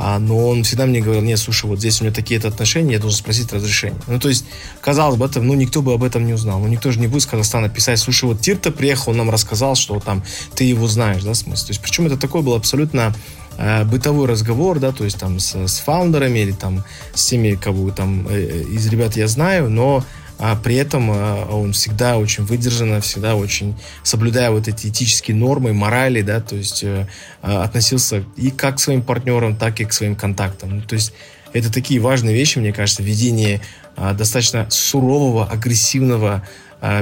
а, 0.00 0.20
но 0.20 0.48
он 0.48 0.62
всегда 0.62 0.86
мне 0.86 1.00
говорил, 1.00 1.22
нет, 1.22 1.40
слушай, 1.40 1.66
вот 1.66 1.80
здесь 1.80 2.00
у 2.00 2.04
меня 2.04 2.14
такие-то 2.14 2.46
отношения, 2.46 2.92
я 2.92 2.98
должен 3.00 3.18
спросить 3.18 3.52
разрешение. 3.52 3.98
Ну, 4.06 4.20
то 4.20 4.28
есть, 4.28 4.44
казалось 4.80 5.16
бы, 5.16 5.26
это, 5.26 5.42
ну, 5.42 5.54
никто 5.54 5.82
бы 5.82 5.92
об 5.92 6.04
этом 6.04 6.24
не 6.24 6.34
узнал. 6.34 6.60
Ну, 6.60 6.68
никто 6.68 6.92
же 6.92 7.00
не 7.00 7.08
будет 7.08 7.22
с 7.22 7.26
Казахстана 7.26 7.68
писать, 7.68 7.98
слушай, 7.98 8.26
вот 8.26 8.40
Тирта 8.40 8.70
приехал, 8.70 9.10
он 9.10 9.16
нам 9.16 9.28
рассказал, 9.28 9.74
что 9.74 9.98
там 9.98 10.22
ты 10.54 10.62
его 10.62 10.86
знаешь, 10.86 11.24
да, 11.24 11.34
смысл. 11.34 11.66
То 11.66 11.70
есть, 11.72 11.80
причем 11.80 12.06
это 12.06 12.16
такой 12.16 12.42
был 12.42 12.54
абсолютно 12.54 13.12
э, 13.56 13.84
бытовой 13.84 14.28
разговор, 14.28 14.78
да, 14.78 14.92
то 14.92 15.02
есть 15.02 15.18
там 15.18 15.40
с, 15.40 15.56
с 15.56 15.80
фаундерами 15.80 16.38
или 16.38 16.52
там 16.52 16.84
с 17.12 17.26
теми, 17.26 17.56
кого 17.56 17.90
там 17.90 18.28
э, 18.30 18.66
из 18.70 18.86
ребят 18.86 19.16
я 19.16 19.26
знаю, 19.26 19.68
но 19.68 20.04
а 20.38 20.54
при 20.54 20.76
этом 20.76 21.10
а, 21.10 21.46
он 21.50 21.72
всегда 21.72 22.16
очень 22.16 22.44
выдержанно, 22.44 23.00
всегда 23.00 23.34
очень 23.34 23.76
соблюдая 24.04 24.50
вот 24.50 24.68
эти 24.68 24.86
этические 24.86 25.36
нормы, 25.36 25.72
морали, 25.72 26.22
да, 26.22 26.40
то 26.40 26.54
есть 26.54 26.84
э, 26.84 27.08
а, 27.42 27.64
относился 27.64 28.24
и 28.36 28.50
как 28.50 28.76
к 28.76 28.78
своим 28.78 29.02
партнерам, 29.02 29.56
так 29.56 29.80
и 29.80 29.84
к 29.84 29.92
своим 29.92 30.14
контактам. 30.14 30.76
Ну, 30.76 30.82
то 30.82 30.94
есть 30.94 31.12
это 31.52 31.72
такие 31.72 32.00
важные 32.00 32.34
вещи, 32.34 32.58
мне 32.58 32.72
кажется, 32.72 33.02
ведение 33.02 33.60
а, 33.96 34.14
достаточно 34.14 34.66
сурового, 34.70 35.46
агрессивного 35.46 36.46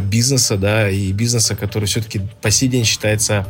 бизнеса, 0.05 0.57
да, 0.57 0.89
и 0.89 1.13
бизнеса, 1.13 1.55
который 1.55 1.85
все-таки 1.85 2.23
по 2.41 2.51
сей 2.51 2.67
день 2.67 2.87
считается 2.87 3.47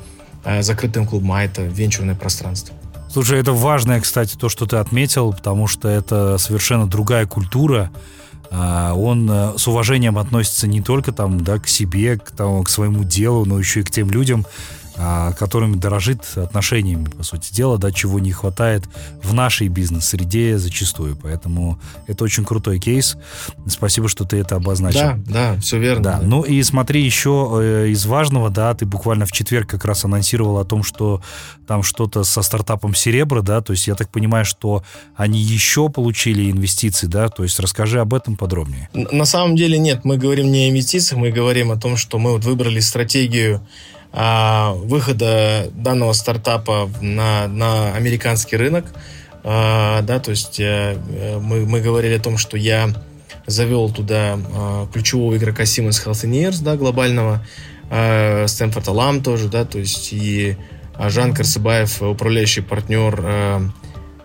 закрытым 0.59 1.07
клубом, 1.07 1.31
а 1.31 1.45
это 1.45 1.63
венчурное 1.63 2.17
пространство. 2.17 2.75
Слушай, 3.09 3.39
это 3.39 3.53
важное, 3.53 4.01
кстати, 4.01 4.35
то, 4.37 4.49
что 4.49 4.67
ты 4.67 4.77
отметил, 4.79 5.33
потому 5.33 5.69
что 5.69 5.89
это 5.89 6.37
совершенно 6.39 6.89
другая 6.89 7.27
культура, 7.27 7.93
он 8.95 9.29
э, 9.31 9.55
с 9.57 9.67
уважением 9.69 10.19
относится 10.19 10.67
не 10.67 10.81
только 10.81 11.13
там, 11.13 11.43
да, 11.43 11.59
к 11.59 11.69
себе, 11.69 12.19
к, 12.19 12.31
там, 12.31 12.63
к 12.65 12.69
своему 12.69 13.05
делу, 13.05 13.45
но 13.45 13.59
еще 13.59 13.81
и 13.81 13.83
к 13.83 13.91
тем 13.91 14.11
людям, 14.11 14.45
а, 14.45 14.86
которыми 14.97 15.77
дорожит 15.77 16.23
отношениями, 16.37 17.05
по 17.07 17.23
сути 17.23 17.53
дела, 17.53 17.79
да, 17.79 17.93
чего 17.93 18.19
не 18.19 18.33
хватает 18.33 18.85
в 19.23 19.35
нашей 19.35 19.69
бизнес-среде 19.69 20.59
зачастую. 20.59 21.17
Поэтому 21.17 21.79
это 22.07 22.25
очень 22.25 22.45
крутой 22.45 22.79
кейс. 22.79 23.17
Спасибо, 23.69 24.09
что 24.09 24.25
ты 24.25 24.39
это 24.39 24.57
обозначил. 24.57 25.01
Да, 25.01 25.19
да, 25.27 25.61
все 25.61 25.79
верно. 25.79 26.03
Да. 26.03 26.19
да. 26.19 26.27
Ну 26.27 26.43
и 26.43 26.63
смотри, 26.63 27.03
еще 27.03 27.59
э, 27.61 27.89
из 27.89 28.07
важного, 28.07 28.51
да, 28.51 28.75
ты 28.75 28.87
буквально 28.87 29.27
в 29.27 29.33
четверг 29.33 29.69
как 29.69 29.85
раз 29.85 30.05
анонсировал 30.05 30.59
о 30.59 30.65
том, 30.65 30.83
что 30.83 31.21
там 31.67 31.83
что-то 31.83 32.25
со 32.25 32.43
стартапом 32.43 32.95
Серебра, 32.95 33.43
да, 33.43 33.61
то 33.61 33.73
есть 33.73 33.87
я 33.87 33.95
так 33.95 34.11
понимаю, 34.11 34.45
что 34.45 34.83
они 35.15 35.41
еще 35.41 35.89
получили 35.89 36.51
инвестиции, 36.51 37.07
да, 37.07 37.29
то 37.29 37.43
есть 37.43 37.59
расскажи 37.61 38.01
об 38.01 38.15
этом 38.15 38.37
подробнее. 38.37 38.89
На 38.93 39.25
самом 39.25 39.57
деле 39.57 39.79
нет, 39.79 40.05
мы 40.05 40.17
говорим 40.17 40.51
не 40.51 40.67
о 40.67 40.71
инвестициях, 40.71 41.21
мы 41.21 41.31
говорим 41.31 41.71
о 41.71 41.77
том, 41.77 41.97
что 41.97 42.19
мы 42.19 42.33
вот 42.33 42.45
выбрали 42.45 42.81
стратегию 42.81 43.61
а, 44.19 44.73
выхода 44.73 45.69
данного 45.75 46.15
стартапа 46.15 46.89
на, 47.03 47.47
на 47.49 47.95
американский 47.95 48.57
рынок. 48.57 48.87
А, 49.45 50.01
да, 50.01 50.19
то 50.21 50.31
есть 50.31 50.59
а, 50.59 50.99
мы, 51.39 51.67
мы 51.67 51.83
говорили 51.83 52.15
о 52.15 52.21
том, 52.21 52.39
что 52.39 52.57
я 52.57 52.89
завел 53.47 53.91
туда 53.91 54.39
а, 54.39 54.89
ключевого 54.91 55.37
игрока 55.37 55.65
Siemens 55.65 56.03
Healthineers, 56.05 56.63
да, 56.63 56.77
глобального, 56.77 57.47
Стэнфорд 57.89 58.89
Алам 58.89 59.23
тоже, 59.23 59.49
да, 59.49 59.65
то 59.65 59.79
есть 59.79 60.13
и 60.13 60.57
Жан 60.99 61.33
Карсыбаев, 61.33 62.03
управляющий 62.03 62.63
партнер 62.63 63.23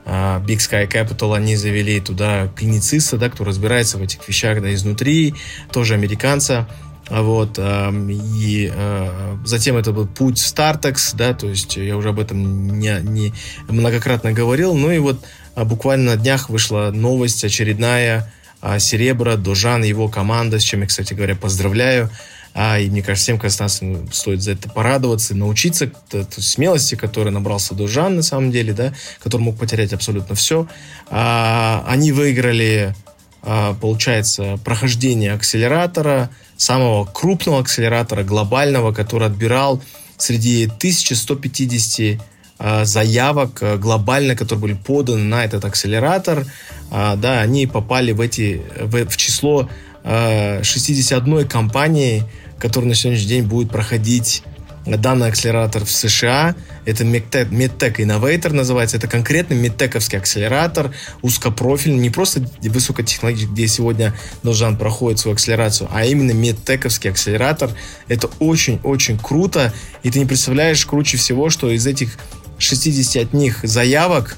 а, 0.06 0.39
Big 0.39 0.58
Sky 0.58 0.89
Capital, 0.89 1.36
они 1.36 1.56
завели 1.56 1.99
туда 1.99 2.47
клинициста, 2.56 3.17
да, 3.17 3.30
кто 3.30 3.43
разбирается 3.43 3.97
в 3.97 4.01
этих 4.01 4.27
вещах 4.27 4.62
да, 4.62 4.73
изнутри, 4.73 5.36
тоже 5.71 5.93
американца. 5.93 6.67
Вот, 7.12 7.60
и 7.60 8.71
э, 8.74 9.38
затем 9.43 9.76
это 9.76 9.91
был 9.91 10.08
путь 10.08 10.38
Startex, 10.38 11.13
да, 11.13 11.34
то 11.34 11.50
есть 11.50 11.76
я 11.76 11.97
уже 11.97 12.10
об 12.10 12.19
этом 12.21 12.80
не, 12.80 13.02
не 13.02 13.34
многократно 13.67 14.32
говорил. 14.32 14.76
Ну 14.76 14.91
и 14.91 14.97
вот 15.00 15.21
а, 15.56 15.65
буквально 15.65 16.15
на 16.15 16.17
днях 16.17 16.50
вышла 16.50 16.91
новость 16.93 17.43
очередная 17.43 18.32
а, 18.62 18.80
Серебро, 18.80 19.36
Дожан, 19.36 19.84
его 19.84 20.08
команда, 20.08 20.60
с 20.60 20.63
чем 20.63 20.82
я, 20.82 20.88
кстати 20.88 21.13
говоря, 21.13 21.36
поздравляю. 21.36 22.10
А, 22.54 22.80
и 22.80 22.89
мне 22.89 23.02
кажется, 23.02 23.24
всем 23.24 23.39
казахстанцам 23.39 24.12
стоит 24.12 24.41
за 24.41 24.52
это 24.52 24.69
порадоваться, 24.69 25.36
научиться 25.36 25.91
смелости, 26.38 26.95
которой 26.95 27.30
набрался 27.30 27.74
Дожан, 27.74 28.17
на 28.17 28.24
самом 28.24 28.52
деле, 28.52 28.74
да, 28.74 28.93
который 29.24 29.43
мог 29.43 29.58
потерять 29.58 29.93
абсолютно 29.93 30.36
все. 30.36 30.67
А, 31.10 31.84
они 31.88 32.12
выиграли, 32.12 32.93
получается, 33.41 34.60
прохождение 34.63 35.34
акселератора, 35.34 36.30
самого 36.58 37.06
крупного 37.06 37.60
акселератора, 37.60 38.23
глобального, 38.23 38.91
который 38.91 39.27
отбирал 39.27 39.82
среди 40.17 40.65
1150 40.65 42.21
э, 42.60 42.86
заявок 42.86 43.58
э, 43.62 43.77
глобально, 43.77 44.36
которые 44.36 44.62
были 44.62 44.73
поданы 44.73 45.23
на 45.23 45.43
этот 45.43 45.65
акселератор, 45.65 46.45
э, 46.91 47.15
да, 47.17 47.41
они 47.41 47.65
попали 47.65 48.12
в, 48.12 48.21
эти, 48.21 48.62
в, 48.80 49.06
в 49.10 49.17
число 49.17 49.67
э, 50.04 50.62
61 50.63 51.47
компании, 51.47 52.23
которая 52.60 52.89
на 52.89 52.95
сегодняшний 52.95 53.27
день 53.27 53.43
будет 53.43 53.71
проходить 53.71 54.43
данный 54.85 55.27
акселератор 55.27 55.85
в 55.85 55.91
США. 55.91 56.55
Это 56.85 57.03
MedTech, 57.03 57.49
MedTech 57.49 57.97
Innovator 57.97 58.53
называется. 58.53 58.97
Это 58.97 59.07
конкретно 59.07 59.53
медтековский 59.53 60.17
акселератор, 60.17 60.93
узкопрофильный, 61.21 61.99
не 61.99 62.09
просто 62.09 62.47
высокотехнологический, 62.61 63.53
где 63.53 63.67
сегодня 63.67 64.13
Должан 64.43 64.77
проходит 64.77 65.19
свою 65.19 65.35
акселерацию, 65.35 65.89
а 65.91 66.05
именно 66.05 66.31
медтековский 66.31 67.11
акселератор. 67.11 67.71
Это 68.07 68.29
очень-очень 68.39 69.19
круто. 69.19 69.73
И 70.03 70.09
ты 70.09 70.19
не 70.19 70.25
представляешь, 70.25 70.85
круче 70.85 71.17
всего, 71.17 71.49
что 71.49 71.69
из 71.69 71.85
этих 71.85 72.17
60 72.57 73.23
от 73.23 73.33
них 73.33 73.59
заявок 73.63 74.37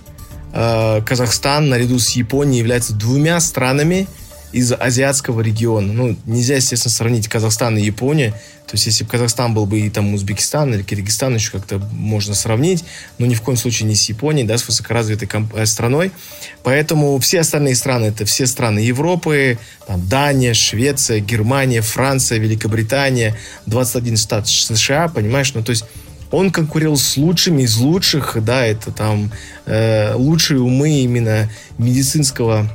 э, 0.54 1.02
Казахстан 1.06 1.70
наряду 1.70 2.00
с 2.00 2.10
Японией 2.12 2.60
является 2.60 2.94
двумя 2.94 3.40
странами, 3.40 4.08
из 4.54 4.72
азиатского 4.72 5.42
региона. 5.42 5.92
Ну, 5.92 6.16
нельзя, 6.26 6.56
естественно, 6.56 6.94
сравнить 6.94 7.28
Казахстан 7.28 7.78
и 7.78 7.82
Японию. 7.82 8.32
То 8.68 8.76
есть, 8.76 8.86
если 8.86 9.04
бы 9.04 9.10
Казахстан 9.10 9.54
был 9.54 9.66
бы 9.66 9.80
и 9.80 9.90
там 9.90 10.14
Узбекистан 10.14 10.74
или 10.74 10.84
Киргизстан, 10.84 11.36
еще 11.36 11.52
как-то 11.52 11.80
можно 11.92 12.34
сравнить, 12.34 12.86
но 13.18 13.26
ни 13.26 13.36
в 13.36 13.42
коем 13.42 13.58
случае 13.58 13.90
не 13.90 13.96
с 13.96 14.08
Японией, 14.10 14.48
да, 14.48 14.58
с 14.58 14.68
высокоразвитой 14.68 15.28
э, 15.54 15.66
страной. 15.66 16.12
Поэтому 16.64 17.18
все 17.20 17.42
остальные 17.42 17.76
страны, 17.76 18.06
это 18.06 18.26
все 18.26 18.48
страны 18.48 18.80
Европы, 18.80 19.58
там, 19.86 20.08
Дания, 20.08 20.54
Швеция, 20.54 21.20
Германия, 21.20 21.82
Франция, 21.82 22.40
Великобритания, 22.40 23.36
21 23.66 24.18
штат 24.18 24.48
США, 24.48 25.08
понимаешь, 25.08 25.54
ну, 25.54 25.64
то 25.64 25.72
есть 25.72 25.86
он 26.32 26.50
конкурировал 26.50 26.98
с 26.98 27.18
лучшими 27.18 27.64
из 27.64 27.78
лучших, 27.78 28.38
да, 28.44 28.66
это 28.66 28.92
там 28.92 29.32
э, 29.66 30.14
лучшие 30.16 30.60
умы 30.62 31.02
именно 31.02 31.50
медицинского 31.78 32.68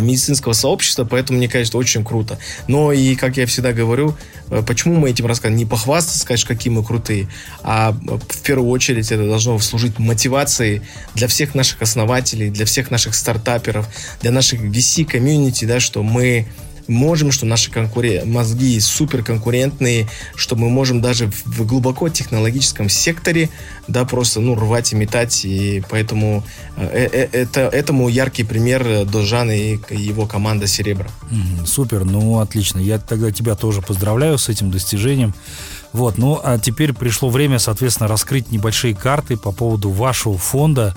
медицинского 0.00 0.52
сообщества, 0.52 1.04
поэтому, 1.04 1.38
мне 1.38 1.48
кажется, 1.48 1.78
очень 1.78 2.04
круто. 2.04 2.38
Но 2.68 2.92
и, 2.92 3.14
как 3.16 3.36
я 3.36 3.46
всегда 3.46 3.72
говорю, 3.72 4.16
э, 4.50 4.62
почему 4.66 4.96
мы 4.96 5.10
этим 5.10 5.26
рассказываем? 5.26 5.58
Не 5.58 5.66
похвастаться, 5.66 6.18
сказать, 6.18 6.44
какие 6.44 6.72
мы 6.72 6.84
крутые, 6.84 7.28
а 7.62 7.92
э, 7.92 8.18
в 8.28 8.42
первую 8.42 8.68
очередь 8.70 9.10
это 9.10 9.26
должно 9.26 9.58
служить 9.58 9.98
мотивацией 9.98 10.82
для 11.14 11.28
всех 11.28 11.54
наших 11.54 11.82
основателей, 11.82 12.50
для 12.50 12.66
всех 12.66 12.90
наших 12.90 13.14
стартаперов, 13.14 13.88
для 14.20 14.30
наших 14.30 14.60
VC-комьюнити, 14.60 15.64
да, 15.64 15.80
что 15.80 16.02
мы 16.02 16.46
можем, 16.90 17.32
что 17.32 17.46
наши 17.46 17.70
конкурен... 17.70 18.30
мозги 18.30 18.78
супер 18.80 19.22
конкурентные, 19.22 20.08
что 20.34 20.56
мы 20.56 20.68
можем 20.68 21.00
даже 21.00 21.30
в 21.44 21.64
глубоко 21.64 22.08
технологическом 22.08 22.88
секторе, 22.88 23.48
да, 23.88 24.04
просто, 24.04 24.40
ну, 24.40 24.54
рвать 24.54 24.92
и 24.92 24.96
метать, 24.96 25.44
и 25.44 25.82
поэтому 25.88 26.44
э, 26.76 27.08
э, 27.12 27.28
э 27.32 27.40
это, 27.40 27.60
этому 27.60 28.08
яркий 28.08 28.44
пример 28.44 29.04
Должан 29.06 29.50
и 29.50 29.78
его 29.90 30.26
команда 30.26 30.66
Серебра. 30.66 31.08
супер, 31.64 32.04
ну, 32.04 32.40
отлично. 32.40 32.80
Я 32.80 32.98
тогда 32.98 33.30
тебя 33.30 33.54
тоже 33.54 33.82
поздравляю 33.82 34.38
с 34.38 34.48
этим 34.48 34.70
достижением. 34.70 35.34
Вот, 35.92 36.18
ну, 36.18 36.40
а 36.42 36.58
теперь 36.58 36.92
пришло 36.92 37.30
время, 37.30 37.58
соответственно, 37.58 38.08
раскрыть 38.08 38.52
небольшие 38.52 38.94
карты 38.94 39.36
по 39.36 39.52
поводу 39.52 39.90
вашего 39.90 40.38
фонда 40.38 40.96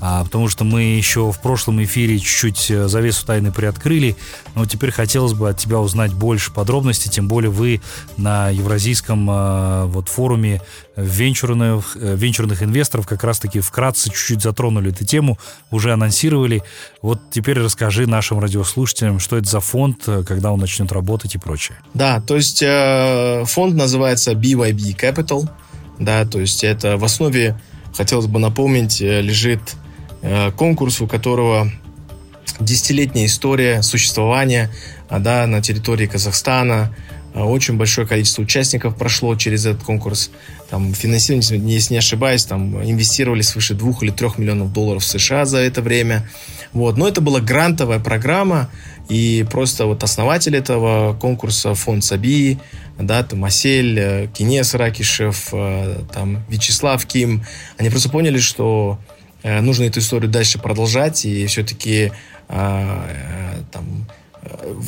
а, 0.00 0.24
потому 0.24 0.48
что 0.48 0.64
мы 0.64 0.82
еще 0.82 1.30
в 1.30 1.40
прошлом 1.40 1.82
эфире 1.84 2.18
чуть-чуть 2.18 2.70
э, 2.70 2.88
завесу 2.88 3.26
тайны 3.26 3.52
приоткрыли, 3.52 4.16
но 4.54 4.64
теперь 4.64 4.90
хотелось 4.90 5.34
бы 5.34 5.50
от 5.50 5.58
тебя 5.58 5.78
узнать 5.78 6.14
больше 6.14 6.52
подробностей, 6.52 7.10
тем 7.10 7.28
более 7.28 7.50
вы 7.50 7.82
на 8.16 8.48
Евразийском 8.48 9.28
а, 9.30 9.84
вот 9.86 10.08
форуме 10.08 10.62
венчурных, 10.96 11.98
э, 12.00 12.16
венчурных 12.16 12.62
инвесторов 12.62 13.06
как 13.06 13.22
раз-таки 13.24 13.60
вкратце 13.60 14.08
чуть-чуть 14.08 14.40
затронули 14.40 14.90
эту 14.90 15.04
тему, 15.04 15.38
уже 15.70 15.92
анонсировали. 15.92 16.62
Вот 17.02 17.20
теперь 17.30 17.58
расскажи 17.58 18.06
нашим 18.06 18.38
радиослушателям, 18.38 19.18
что 19.18 19.36
это 19.36 19.50
за 19.50 19.60
фонд, 19.60 20.04
э, 20.06 20.24
когда 20.26 20.50
он 20.50 20.60
начнет 20.60 20.90
работать 20.92 21.34
и 21.34 21.38
прочее. 21.38 21.78
Да, 21.92 22.20
то 22.20 22.36
есть 22.36 22.62
э, 22.62 23.44
фонд 23.46 23.74
называется 23.74 24.32
BYB 24.32 24.96
Capital, 24.96 25.46
да, 25.98 26.24
то 26.24 26.40
есть 26.40 26.64
это 26.64 26.96
в 26.96 27.04
основе, 27.04 27.60
хотелось 27.94 28.26
бы 28.26 28.38
напомнить, 28.38 29.00
лежит 29.00 29.60
Э, 29.72 29.89
конкурс, 30.56 31.00
у 31.00 31.06
которого 31.06 31.70
десятилетняя 32.60 33.26
история 33.26 33.82
существования 33.82 34.70
а, 35.08 35.18
да, 35.18 35.46
на 35.46 35.62
территории 35.62 36.06
Казахстана. 36.06 36.94
А, 37.34 37.44
очень 37.44 37.76
большое 37.76 38.06
количество 38.06 38.42
участников 38.42 38.96
прошло 38.96 39.34
через 39.36 39.66
этот 39.66 39.82
конкурс. 39.82 40.30
Там 40.68 40.94
финансирование, 40.94 41.74
если 41.74 41.94
не 41.94 41.98
ошибаюсь, 41.98 42.44
там 42.44 42.82
инвестировали 42.82 43.42
свыше 43.42 43.74
двух 43.74 44.02
или 44.02 44.10
трех 44.10 44.38
миллионов 44.38 44.72
долларов 44.72 45.04
США 45.04 45.44
за 45.44 45.58
это 45.58 45.82
время. 45.82 46.28
Вот. 46.72 46.96
Но 46.96 47.08
это 47.08 47.20
была 47.20 47.40
грантовая 47.40 47.98
программа, 47.98 48.70
и 49.08 49.44
просто 49.50 49.86
вот 49.86 50.04
основатель 50.04 50.54
этого 50.54 51.14
конкурса, 51.14 51.74
фонд 51.74 52.04
Саби, 52.04 52.58
да, 52.98 53.24
там 53.24 53.44
Асель, 53.44 53.98
э, 53.98 54.28
Кинес 54.32 54.74
Ракишев, 54.74 55.48
э, 55.52 56.02
там 56.12 56.44
Вячеслав 56.48 57.04
Ким, 57.06 57.44
они 57.76 57.90
просто 57.90 58.08
поняли, 58.10 58.38
что 58.38 59.00
Э, 59.00 59.09
нужно 59.42 59.84
эту 59.84 60.00
историю 60.00 60.30
дальше 60.30 60.58
продолжать, 60.58 61.24
и 61.24 61.46
все-таки 61.46 62.12
а, 62.48 63.06
э, 63.08 63.62
там 63.72 64.06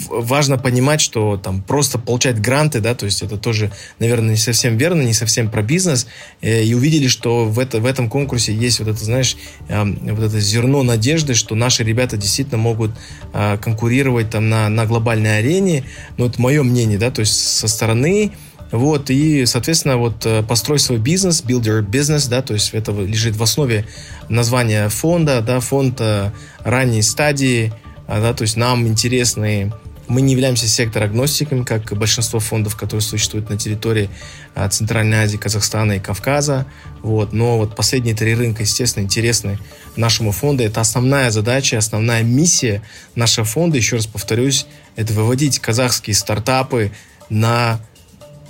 важно 0.09 0.57
понимать, 0.57 1.01
что 1.01 1.37
там 1.37 1.63
просто 1.63 1.99
получать 1.99 2.41
гранты, 2.41 2.81
да, 2.81 2.95
то 2.95 3.05
есть 3.05 3.23
это 3.23 3.37
тоже, 3.37 3.71
наверное, 3.99 4.31
не 4.31 4.37
совсем 4.37 4.79
верно, 4.79 5.03
не 5.03 5.13
совсем 5.13 5.51
про 5.51 5.63
бизнес, 5.63 6.07
э, 6.41 6.65
и 6.65 6.75
увидели, 6.75 7.07
что 7.07 7.45
в, 7.45 7.59
это, 7.59 7.81
в 7.81 7.87
этом 7.87 8.09
конкурсе 8.09 8.55
есть 8.55 8.81
вот 8.81 8.89
это, 8.89 9.05
знаешь, 9.05 9.37
вот 9.69 10.19
это 10.19 10.41
зерно 10.41 10.83
надежды, 10.83 11.35
что 11.35 11.55
наши 11.55 11.85
ребята 11.85 12.17
действительно 12.17 12.59
могут 12.59 12.93
конкурировать 13.33 14.31
там 14.31 14.49
на, 14.49 14.69
на 14.69 14.87
глобальной 14.87 15.39
арене, 15.39 15.85
ну, 16.17 16.27
это 16.27 16.41
мое 16.41 16.63
мнение, 16.63 16.99
да, 16.99 17.11
то 17.11 17.21
есть 17.21 17.35
со 17.35 17.69
стороны 17.69 18.33
вот, 18.73 19.11
и, 19.11 19.45
соответственно, 19.47 19.99
вот 19.99 20.25
э, 20.25 20.43
построй 20.43 20.79
свой 20.79 20.99
бизнес, 20.99 21.45
build 21.45 21.63
your 21.63 21.87
business, 21.87 22.29
да, 22.29 22.41
то 22.43 22.55
есть 22.55 22.73
это 22.73 22.91
лежит 22.93 23.37
в 23.37 23.43
основе 23.43 23.87
названия 24.29 24.89
фонда, 24.89 25.43
да, 25.43 25.61
фонд 25.61 26.01
э, 26.01 26.33
ранней 26.65 27.03
стадии, 27.03 27.73
а, 28.07 28.21
да, 28.21 28.33
то 28.33 28.43
есть 28.43 28.57
нам 28.57 28.87
интересны 28.89 29.73
мы 30.09 30.21
не 30.21 30.33
являемся 30.33 30.69
сектор-агностиками, 30.69 31.65
как 31.65 31.97
большинство 31.97 32.41
фондов, 32.41 32.77
которые 32.77 33.03
существуют 33.03 33.49
на 33.49 33.57
территории 33.57 34.11
а, 34.55 34.69
Центральной 34.69 35.19
Азии, 35.19 35.39
Казахстана 35.39 35.93
и 35.93 36.01
Кавказа. 36.01 36.67
Вот. 37.01 37.33
Но 37.33 37.57
вот 37.57 37.75
последние 37.75 38.15
три 38.15 38.35
рынка, 38.35 38.63
естественно, 38.63 39.05
интересны 39.05 39.59
нашему 39.97 40.33
фонду. 40.33 40.65
Это 40.65 40.81
основная 40.81 41.31
задача, 41.31 41.79
основная 41.79 42.23
миссия 42.23 42.83
нашего 43.15 43.47
фонда, 43.47 43.79
еще 43.79 43.97
раз 43.97 44.07
повторюсь, 44.07 44.67
это 44.97 45.13
выводить 45.15 45.61
казахские 45.61 46.15
стартапы 46.15 46.93
на 47.31 47.81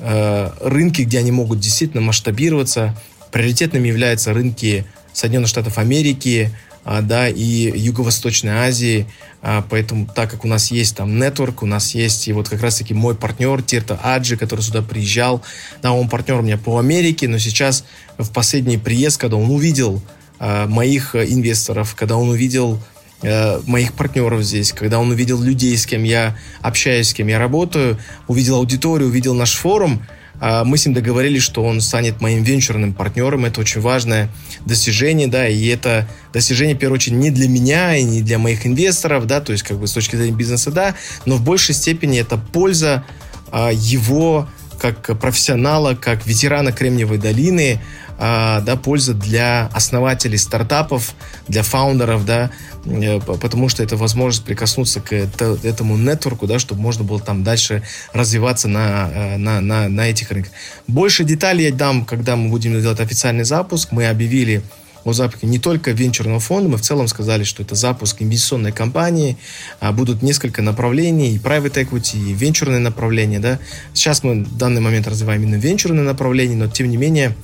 Э, 0.05 0.51
рынки, 0.61 1.03
где 1.03 1.21
они 1.21 1.31
могут 1.31 1.61
действительно 1.61 2.01
масштабироваться. 2.03 2.97
Приоритетными 3.31 3.87
являются 3.87 4.33
рынки 4.33 4.85
Соединенных 5.13 5.49
Штатов 5.49 5.79
Америки, 5.79 6.51
а, 6.85 7.03
да, 7.03 7.29
и 7.29 7.79
Юго-Восточной 7.79 8.51
Азии. 8.51 9.07
А, 9.43 9.65
поэтому, 9.71 10.09
так 10.13 10.29
как 10.29 10.45
у 10.45 10.49
нас 10.49 10.73
есть 10.73 10.97
там 10.97 11.21
нетворк, 11.21 11.63
у 11.63 11.67
нас 11.67 11.95
есть 11.95 12.27
и 12.27 12.33
вот 12.33 12.49
как 12.49 12.63
раз-таки 12.63 12.95
мой 12.95 13.15
партнер 13.15 13.63
Тирта 13.63 13.97
Аджи, 14.03 14.37
который 14.37 14.63
сюда 14.63 14.83
приезжал, 14.83 15.41
да, 15.83 15.93
он 15.93 16.09
партнер 16.09 16.41
у 16.41 16.43
меня 16.43 16.59
по 16.59 16.81
Америке, 16.81 17.29
но 17.29 17.39
сейчас 17.39 17.85
в 18.19 18.33
последний 18.33 18.79
приезд, 18.79 19.21
когда 19.21 19.37
он 19.37 19.51
увидел 19.51 20.03
а, 20.41 20.67
моих 20.67 21.15
инвесторов, 21.15 21.95
когда 21.95 22.17
он 22.17 22.29
увидел 22.29 22.81
Э, 23.23 23.61
моих 23.67 23.93
партнеров 23.93 24.43
здесь, 24.43 24.73
когда 24.73 24.99
он 24.99 25.11
увидел 25.11 25.41
людей, 25.41 25.77
с 25.77 25.87
кем 25.87 26.03
я 26.03 26.37
общаюсь, 26.61 27.11
с 27.11 27.15
кем 27.15 27.29
я 27.29 27.39
работаю, 27.39 27.99
увидел 28.27 28.57
аудиторию, 28.57 29.09
увидел 29.09 29.35
наш 29.35 29.55
форум, 29.55 30.05
э, 30.41 30.65
мы 30.65 30.77
с 30.77 30.87
ним 30.87 30.95
договорились, 30.95 31.43
что 31.43 31.63
он 31.63 31.81
станет 31.81 32.21
моим 32.21 32.43
венчурным 32.43 32.93
партнером. 32.93 33.45
Это 33.45 33.61
очень 33.61 33.81
важное 33.81 34.29
достижение, 34.67 35.29
да, 35.29 35.47
и 35.47 35.67
это 35.67 36.09
достижение, 36.33 36.75
в 36.75 36.79
первую 36.79 36.97
очередь, 36.97 37.19
не 37.19 37.31
для 37.31 37.49
меня 37.49 37.97
и 37.97 38.03
не 38.03 38.23
для 38.23 38.39
моих 38.39 38.67
инвесторов, 38.67 39.27
да, 39.27 39.41
то 39.41 39.53
есть 39.53 39.63
как 39.63 39.79
бы 39.79 39.87
с 39.87 39.93
точки 39.93 40.17
зрения 40.17 40.37
бизнеса, 40.37 40.73
да, 40.73 40.97
но 41.25 41.37
в 41.37 41.43
большей 41.43 41.77
степени 41.77 42.19
это 42.19 42.39
польза 42.39 43.05
э, 43.53 43.71
его 43.73 44.49
как 44.81 45.17
профессионала, 45.21 45.95
как 45.95 46.27
ветерана 46.27 46.73
Кремниевой 46.73 47.19
долины, 47.19 47.81
да, 48.23 48.77
польза 48.77 49.15
для 49.15 49.67
основателей 49.73 50.39
стартапов, 50.39 51.15
для 51.49 51.65
фаундеров, 51.65 52.25
да, 52.25 52.53
э, 52.85 53.19
потому 53.21 53.69
что 53.69 53.83
это 53.83 53.97
возможность 53.97 54.45
прикоснуться 54.45 55.01
к 55.01 55.13
этому 55.13 55.97
нетворку, 55.97 56.47
да, 56.47 56.61
чтобы 56.61 56.81
можно 56.81 57.03
было 57.03 57.19
там 57.19 57.43
дальше 57.43 57.83
развиваться 58.13 58.69
на, 58.69 59.11
э, 59.13 59.37
на, 59.39 59.61
на, 59.61 59.89
на 59.89 60.09
этих 60.09 60.31
рынках. 60.31 60.53
Больше 60.87 61.25
деталей 61.25 61.65
я 61.65 61.73
дам, 61.73 62.05
когда 62.05 62.37
мы 62.37 62.49
будем 62.49 62.81
делать 62.81 63.01
официальный 63.01 63.43
запуск. 63.43 63.91
Мы 63.91 64.07
объявили 64.07 64.63
о 65.05 65.13
запуске 65.13 65.49
не 65.49 65.59
только 65.59 65.91
венчурного 65.91 66.39
фонда, 66.39 66.69
мы 66.69 66.77
в 66.77 66.83
целом 66.83 67.09
сказали, 67.09 67.43
что 67.43 67.65
это 67.65 67.75
запуск 67.75 68.23
инвестиционной 68.23 68.71
компании, 68.71 69.37
а 69.81 69.91
будут 69.91 70.23
несколько 70.23 70.63
направлений, 70.63 71.35
и 71.35 71.39
private 71.39 71.75
equity, 71.75 72.31
и 72.31 72.33
венчурные 72.33 72.79
направления, 72.79 73.41
да. 73.41 73.59
Сейчас 73.95 74.23
мы 74.23 74.45
в 74.45 74.57
данный 74.57 74.81
момент 74.81 75.09
развиваем 75.09 75.43
именно 75.43 75.57
венчурные 75.57 76.05
направления, 76.05 76.55
но 76.55 76.69
тем 76.69 76.89
не 76.89 76.97
менее 76.97 77.35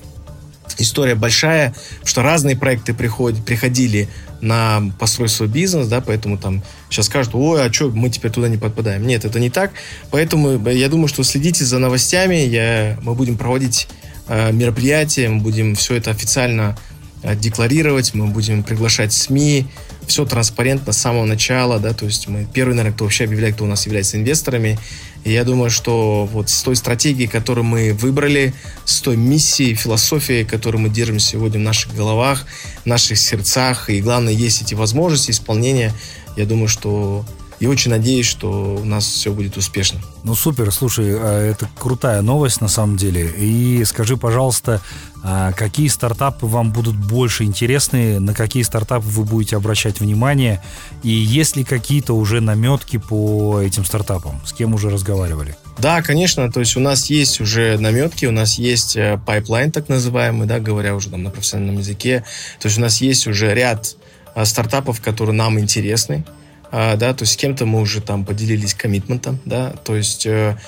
история 0.79 1.15
большая, 1.15 1.75
что 2.05 2.23
разные 2.23 2.57
проекты 2.57 2.95
приходят, 2.95 3.45
приходили 3.45 4.09
на 4.41 4.83
построй 4.99 5.29
свой 5.29 5.49
бизнес, 5.49 5.89
да, 5.89 6.01
поэтому 6.01 6.39
там 6.39 6.63
сейчас 6.91 7.07
скажут, 7.07 7.35
ой, 7.35 7.67
а 7.67 7.73
что, 7.73 7.91
мы 7.91 8.09
теперь 8.11 8.31
туда 8.31 8.49
не 8.49 8.57
подпадаем. 8.57 9.07
Нет, 9.07 9.25
это 9.25 9.41
не 9.41 9.51
так. 9.51 9.73
Поэтому 10.11 10.69
я 10.69 10.89
думаю, 10.89 11.09
что 11.09 11.23
следите 11.25 11.65
за 11.65 11.79
новостями, 11.79 12.37
я, 12.37 12.99
мы 13.03 13.15
будем 13.15 13.37
проводить 13.37 13.89
э, 14.29 14.53
мероприятие, 14.53 15.29
мы 15.29 15.41
будем 15.41 15.75
все 15.75 15.97
это 15.97 16.11
официально 16.11 16.77
э, 17.23 17.35
декларировать, 17.35 18.15
мы 18.15 18.27
будем 18.29 18.63
приглашать 18.63 19.13
СМИ, 19.13 19.67
все 20.07 20.25
транспарентно 20.25 20.93
с 20.93 20.99
самого 20.99 21.25
начала, 21.25 21.79
да, 21.79 21.93
то 21.93 22.07
есть 22.07 22.29
мы 22.29 22.47
первый, 22.53 22.75
наверное, 22.75 22.95
кто 22.95 23.05
вообще 23.05 23.25
объявляет, 23.25 23.57
кто 23.57 23.65
у 23.65 23.69
нас 23.69 23.85
является 23.87 24.17
инвесторами, 24.17 24.79
я 25.25 25.45
думаю, 25.45 25.71
что 25.71 26.29
вот 26.33 26.49
с 26.49 26.63
той 26.63 26.77
стратегией, 26.77 27.29
которую 27.29 27.65
мы 27.65 27.93
выбрали, 27.93 28.55
с 28.85 29.01
той 29.01 29.17
миссией, 29.17 29.75
философией, 29.75 30.45
которую 30.45 30.83
мы 30.83 30.89
держим 30.89 31.19
сегодня 31.19 31.59
в 31.59 31.63
наших 31.63 31.95
головах, 31.95 32.47
в 32.85 32.87
наших 32.87 33.19
сердцах, 33.19 33.91
и 33.91 34.01
главное, 34.01 34.33
есть 34.33 34.63
эти 34.63 34.75
возможности 34.75 35.31
исполнения, 35.31 35.93
я 36.37 36.47
думаю, 36.47 36.69
что 36.69 37.25
и 37.61 37.67
очень 37.67 37.91
надеюсь, 37.91 38.27
что 38.27 38.77
у 38.81 38.85
нас 38.85 39.05
все 39.05 39.33
будет 39.33 39.57
успешно. 39.57 40.01
Ну 40.23 40.35
супер, 40.37 40.71
слушай, 40.73 41.07
а 41.19 41.41
это 41.41 41.69
крутая 41.79 42.23
новость 42.23 42.61
на 42.61 42.69
самом 42.69 42.97
деле. 42.97 43.33
И 43.37 43.85
скажи, 43.85 44.17
пожалуйста, 44.17 44.81
какие 45.23 45.89
стартапы 45.89 46.47
вам 46.47 46.73
будут 46.73 46.97
больше 46.97 47.45
интересны, 47.45 48.21
на 48.21 48.35
какие 48.35 48.63
стартапы 48.63 49.07
вы 49.07 49.25
будете 49.25 49.57
обращать 49.57 50.01
внимание, 50.01 50.63
и 51.03 51.11
есть 51.11 51.57
ли 51.57 51.65
какие-то 51.65 52.15
уже 52.15 52.41
наметки 52.41 52.99
по 52.99 53.61
этим 53.61 53.85
стартапам? 53.85 54.41
С 54.47 54.53
кем 54.53 54.75
уже 54.75 54.91
разговаривали? 54.91 55.57
Да, 55.79 56.03
конечно, 56.03 56.51
то 56.51 56.61
есть 56.61 56.77
у 56.77 56.81
нас 56.81 57.07
есть 57.07 57.41
уже 57.41 57.79
наметки, 57.79 58.27
у 58.27 58.33
нас 58.33 58.59
есть 58.59 58.97
pipeline 59.27 59.71
так 59.73 59.89
называемый, 59.89 60.47
да, 60.47 60.61
говоря 60.61 60.95
уже 60.95 61.11
там 61.11 61.23
на 61.23 61.31
профессиональном 61.31 61.79
языке, 61.79 62.25
то 62.61 62.67
есть 62.67 62.79
у 62.79 62.81
нас 62.81 63.01
есть 63.01 63.27
уже 63.27 63.55
ряд 63.55 63.97
а, 64.35 64.45
стартапов, 64.45 65.01
которые 65.01 65.35
нам 65.35 65.59
интересны, 65.59 66.25
а, 66.71 66.97
да, 66.97 67.13
то 67.13 67.23
есть 67.23 67.33
с 67.33 67.37
кем-то 67.37 67.67
мы 67.67 67.81
уже 67.81 68.01
там 68.01 68.25
поделились 68.25 68.75
commitment 68.75 69.25
ом, 69.25 69.41
да, 69.45 69.71
то 69.85 69.97
есть 69.97 70.27
э, 70.27 70.31
а, 70.31 70.59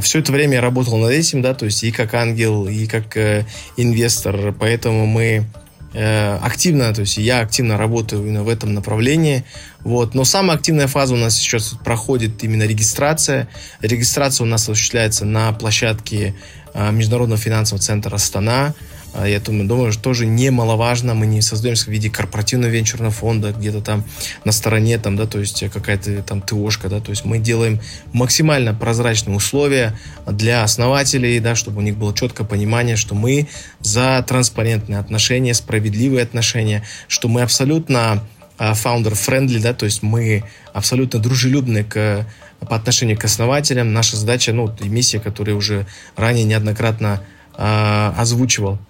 все 0.00 0.18
это 0.18 0.32
время 0.32 0.54
я 0.54 0.60
работал 0.60 0.98
над 0.98 1.10
этим, 1.10 1.42
да, 1.42 1.54
то 1.54 1.64
есть 1.64 1.82
и 1.84 1.90
как 1.90 2.14
ангел, 2.14 2.68
и 2.68 2.86
как 2.86 3.16
э, 3.16 3.46
инвестор, 3.76 4.52
поэтому 4.52 5.06
мы 5.06 5.46
э, 5.94 6.36
активно, 6.42 6.92
то 6.92 7.00
есть 7.00 7.16
я 7.18 7.40
активно 7.40 7.78
работаю 7.78 8.22
именно 8.22 8.42
в 8.42 8.48
этом 8.48 8.74
направлении, 8.74 9.44
вот, 9.80 10.14
но 10.14 10.24
самая 10.24 10.56
активная 10.56 10.86
фаза 10.86 11.14
у 11.14 11.16
нас 11.16 11.36
сейчас 11.36 11.74
проходит 11.84 12.44
именно 12.44 12.64
регистрация, 12.64 13.48
регистрация 13.80 14.44
у 14.44 14.48
нас 14.48 14.62
осуществляется 14.68 15.24
на 15.24 15.52
площадке 15.52 16.34
э, 16.74 16.90
Международного 16.92 17.40
финансового 17.40 17.82
центра 17.82 18.14
Астана, 18.14 18.66
а 18.66 18.74
я 19.14 19.40
думаю, 19.40 19.68
думаю, 19.68 19.92
что 19.92 20.02
тоже 20.02 20.26
немаловажно. 20.26 21.14
Мы 21.14 21.26
не 21.26 21.40
создаемся 21.40 21.86
в 21.86 21.88
виде 21.88 22.10
корпоративного 22.10 22.70
венчурного 22.70 23.10
фонда, 23.10 23.52
где-то 23.52 23.80
там 23.80 24.04
на 24.44 24.52
стороне, 24.52 24.98
там, 24.98 25.16
да, 25.16 25.26
то 25.26 25.38
есть 25.38 25.64
какая-то 25.70 26.22
там 26.22 26.40
ТОшка, 26.40 26.88
да, 26.88 27.00
то 27.00 27.10
есть 27.10 27.24
мы 27.24 27.38
делаем 27.38 27.80
максимально 28.12 28.74
прозрачные 28.74 29.36
условия 29.36 29.98
для 30.26 30.62
основателей, 30.62 31.40
да, 31.40 31.54
чтобы 31.54 31.78
у 31.78 31.82
них 31.82 31.96
было 31.96 32.14
четкое 32.14 32.46
понимание, 32.46 32.96
что 32.96 33.14
мы 33.14 33.48
за 33.80 34.24
транспарентные 34.26 34.98
отношения, 34.98 35.54
справедливые 35.54 36.22
отношения, 36.22 36.84
что 37.08 37.28
мы 37.28 37.42
абсолютно 37.42 38.24
а, 38.58 38.72
founder-friendly, 38.72 39.60
да, 39.60 39.72
то 39.72 39.84
есть 39.86 40.02
мы 40.02 40.44
абсолютно 40.72 41.18
дружелюбны 41.18 41.84
к 41.84 42.26
по 42.60 42.76
отношению 42.76 43.16
к 43.16 43.24
основателям. 43.24 43.92
Наша 43.92 44.16
задача, 44.16 44.52
ну, 44.52 44.74
и 44.80 44.88
миссия, 44.88 45.20
которую 45.20 45.56
уже 45.56 45.86
ранее 46.16 46.44
неоднократно 46.44 47.22
э, 47.56 48.12
озвучивал, 48.16 48.74
а, 48.74 48.87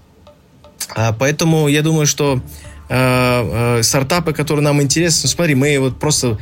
поэтому 1.19 1.69
я 1.69 1.83
думаю, 1.83 2.07
что 2.07 2.41
э, 2.89 3.79
э, 3.79 3.83
стартапы, 3.83 4.33
которые 4.33 4.65
нам 4.65 4.83
интересны, 4.83 5.21
ну, 5.25 5.29
смотри, 5.29 5.55
мы 5.55 5.79
вот 5.79 5.99
просто 5.99 6.39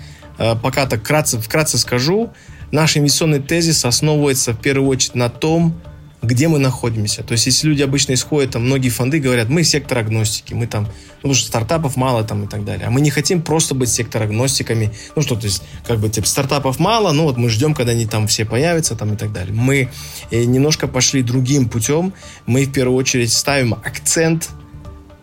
пока 0.62 0.84
так 0.84 1.00
вкратце, 1.00 1.38
вкратце 1.38 1.78
скажу, 1.78 2.30
наш 2.70 2.96
инвестиционный 2.96 3.40
тезис 3.40 3.86
основывается 3.86 4.52
в 4.52 4.60
первую 4.60 4.88
очередь 4.90 5.14
на 5.14 5.30
том, 5.30 5.80
где 6.22 6.48
мы 6.48 6.58
находимся. 6.58 7.22
То 7.22 7.32
есть, 7.32 7.46
если 7.46 7.68
люди 7.68 7.82
обычно 7.82 8.14
исходят, 8.14 8.52
там, 8.52 8.64
многие 8.64 8.88
фонды 8.88 9.20
говорят, 9.20 9.48
мы 9.48 9.62
сектор 9.64 9.98
агностики, 9.98 10.54
мы 10.54 10.66
там, 10.66 10.88
ну, 11.22 11.34
что 11.34 11.46
стартапов 11.46 11.96
мало 11.96 12.24
там 12.24 12.44
и 12.44 12.48
так 12.48 12.64
далее. 12.64 12.86
А 12.86 12.90
мы 12.90 13.00
не 13.00 13.10
хотим 13.10 13.42
просто 13.42 13.74
быть 13.74 13.88
сектор 13.88 14.22
агностиками. 14.22 14.92
Ну, 15.14 15.22
что, 15.22 15.36
то 15.36 15.44
есть, 15.44 15.62
как 15.86 15.98
бы, 15.98 16.08
типа, 16.08 16.26
стартапов 16.26 16.78
мало, 16.78 17.12
ну, 17.12 17.24
вот 17.24 17.36
мы 17.36 17.48
ждем, 17.48 17.74
когда 17.74 17.92
они 17.92 18.06
там 18.06 18.26
все 18.26 18.44
появятся 18.44 18.96
там 18.96 19.14
и 19.14 19.16
так 19.16 19.32
далее. 19.32 19.54
Мы 19.54 19.90
э, 20.30 20.44
немножко 20.44 20.88
пошли 20.88 21.22
другим 21.22 21.68
путем. 21.68 22.12
Мы, 22.46 22.64
в 22.64 22.72
первую 22.72 22.96
очередь, 22.96 23.32
ставим 23.32 23.74
акцент 23.74 24.48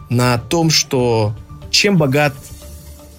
на 0.10 0.38
том, 0.38 0.70
что 0.70 1.36
чем 1.72 1.98
богат 1.98 2.36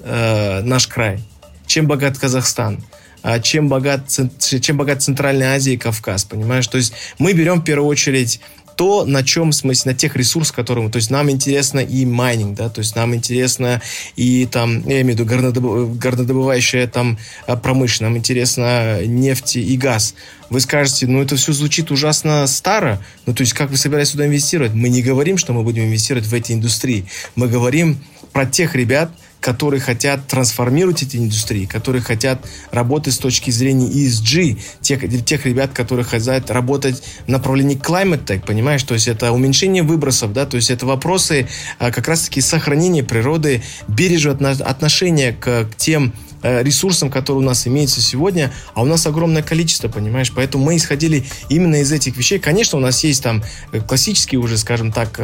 э, 0.05 0.61
наш 0.63 0.87
край, 0.87 1.21
чем 1.67 1.87
богат 1.87 2.19
Казахстан– 2.19 2.83
чем 3.43 3.69
богат, 3.69 4.09
чем 4.39 4.77
богат 4.77 5.03
Центральная 5.03 5.55
Азия 5.55 5.75
и 5.75 5.77
Кавказ, 5.79 6.25
понимаешь? 6.25 6.67
То 6.67 6.79
есть 6.79 6.93
мы 7.19 7.33
берем 7.33 7.61
в 7.61 7.65
первую 7.65 7.89
очередь 7.89 8.41
то, 8.77 9.05
на 9.05 9.23
чем, 9.23 9.51
в 9.51 9.55
смысле, 9.55 9.93
на 9.93 9.99
тех 9.99 10.17
ресурсах, 10.17 10.57
которые 10.57 10.85
мы, 10.85 10.91
то 10.91 10.97
есть 10.97 11.11
нам 11.11 11.31
интересно 11.31 11.81
и 11.81 12.05
майнинг, 12.05 12.57
да, 12.57 12.69
то 12.69 12.81
есть 12.81 12.97
нам 12.97 13.15
интересно 13.15 13.81
и 14.17 14.47
там, 14.47 14.81
я 14.89 15.01
имею 15.03 15.17
в 15.17 15.21
виду 15.21 15.25
горнодобыв, 15.25 15.99
горнодобывающая 15.99 16.87
там 16.87 17.19
а, 17.47 17.57
промышленность, 17.57 18.01
нам 18.01 18.17
интересно 18.17 19.05
нефть 19.07 19.57
и 19.57 19.77
газ. 19.77 20.15
Вы 20.51 20.61
скажете, 20.61 21.07
ну 21.07 21.23
это 21.23 21.37
все 21.37 21.53
звучит 21.53 21.91
ужасно 21.91 22.47
старо, 22.47 23.01
ну 23.27 23.35
то 23.35 23.43
есть 23.43 23.53
как 23.53 23.71
вы 23.71 23.77
собираетесь 23.77 24.13
сюда 24.13 24.27
инвестировать? 24.27 24.75
Мы 24.75 24.89
не 24.89 25.03
говорим, 25.03 25.39
что 25.39 25.53
мы 25.53 25.63
будем 25.63 25.85
инвестировать 25.85 26.27
в 26.27 26.35
эти 26.35 26.53
индустрии, 26.53 27.07
мы 27.37 27.49
говорим 27.49 27.99
про 28.33 28.47
тех 28.47 28.75
ребят, 28.75 29.11
которые 29.45 29.79
хотят 29.79 30.27
трансформировать 30.27 31.03
эти 31.03 31.19
индустрии, 31.19 31.67
которые 31.67 32.01
хотят 32.01 32.39
работать 32.71 33.13
с 33.13 33.19
точки 33.19 33.51
зрения 33.51 33.91
ESG, 33.91 34.59
тех, 34.81 35.25
тех 35.27 35.45
ребят, 35.45 35.71
которые 35.75 36.07
хотят 36.07 36.51
работать 36.51 37.03
в 37.27 37.29
направлении 37.29 37.79
climate 37.79 38.25
tech, 38.25 38.47
понимаешь, 38.47 38.83
то 38.85 38.95
есть 38.95 39.07
это 39.07 39.33
уменьшение 39.33 39.83
выбросов, 39.83 40.33
да, 40.33 40.47
то 40.47 40.57
есть 40.57 40.71
это 40.71 40.87
вопросы 40.87 41.47
а, 41.79 41.91
как 41.91 42.09
раз-таки 42.09 42.41
сохранения 42.41 43.05
природы, 43.05 43.63
бережного 43.87 44.53
отношения 44.65 45.33
к, 45.39 45.67
к 45.67 45.77
тем 45.77 46.15
э, 46.43 46.63
ресурсам, 46.63 47.11
которые 47.11 47.43
у 47.43 47.47
нас 47.47 47.67
имеются 47.67 48.01
сегодня, 48.01 48.51
а 48.73 48.81
у 48.81 48.87
нас 48.87 49.07
огромное 49.07 49.43
количество, 49.43 49.89
понимаешь, 49.89 50.33
поэтому 50.35 50.65
мы 50.65 50.77
исходили 50.77 51.27
именно 51.51 51.83
из 51.83 51.93
этих 51.93 52.17
вещей. 52.17 52.39
Конечно, 52.39 52.79
у 52.79 52.81
нас 52.81 53.05
есть 53.05 53.23
там 53.23 53.45
э, 53.73 53.81
классические 53.81 54.41
уже, 54.41 54.57
скажем 54.57 54.91
так, 54.91 55.21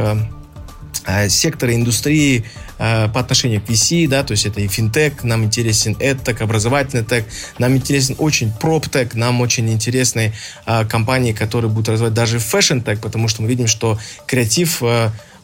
э, 1.07 1.29
секторы 1.29 1.75
индустрии, 1.75 2.45
Э, 2.83 3.09
по 3.09 3.21
отношению 3.21 3.61
к 3.61 3.69
VC, 3.69 4.09
да, 4.09 4.23
то 4.23 4.31
есть 4.33 4.47
это 4.47 4.63
и 4.63 4.67
финтех, 4.67 5.23
нам 5.23 5.45
интересен 5.45 5.93
EdTech, 6.01 6.43
образовательный 6.43 7.05
tech, 7.05 7.27
нам 7.59 7.77
интересен 7.77 8.15
очень 8.17 8.51
PropTech, 8.51 9.15
нам 9.15 9.43
очень 9.43 9.71
интересны 9.71 10.33
э, 10.65 10.87
компании, 10.87 11.33
которые 11.33 11.71
будут 11.71 11.91
развивать 11.91 12.15
даже 12.15 12.39
fashion-tech, 12.39 13.01
потому 13.01 13.29
что 13.29 13.43
мы 13.43 13.49
видим, 13.49 13.67
что 13.67 13.99
креатив 14.27 14.83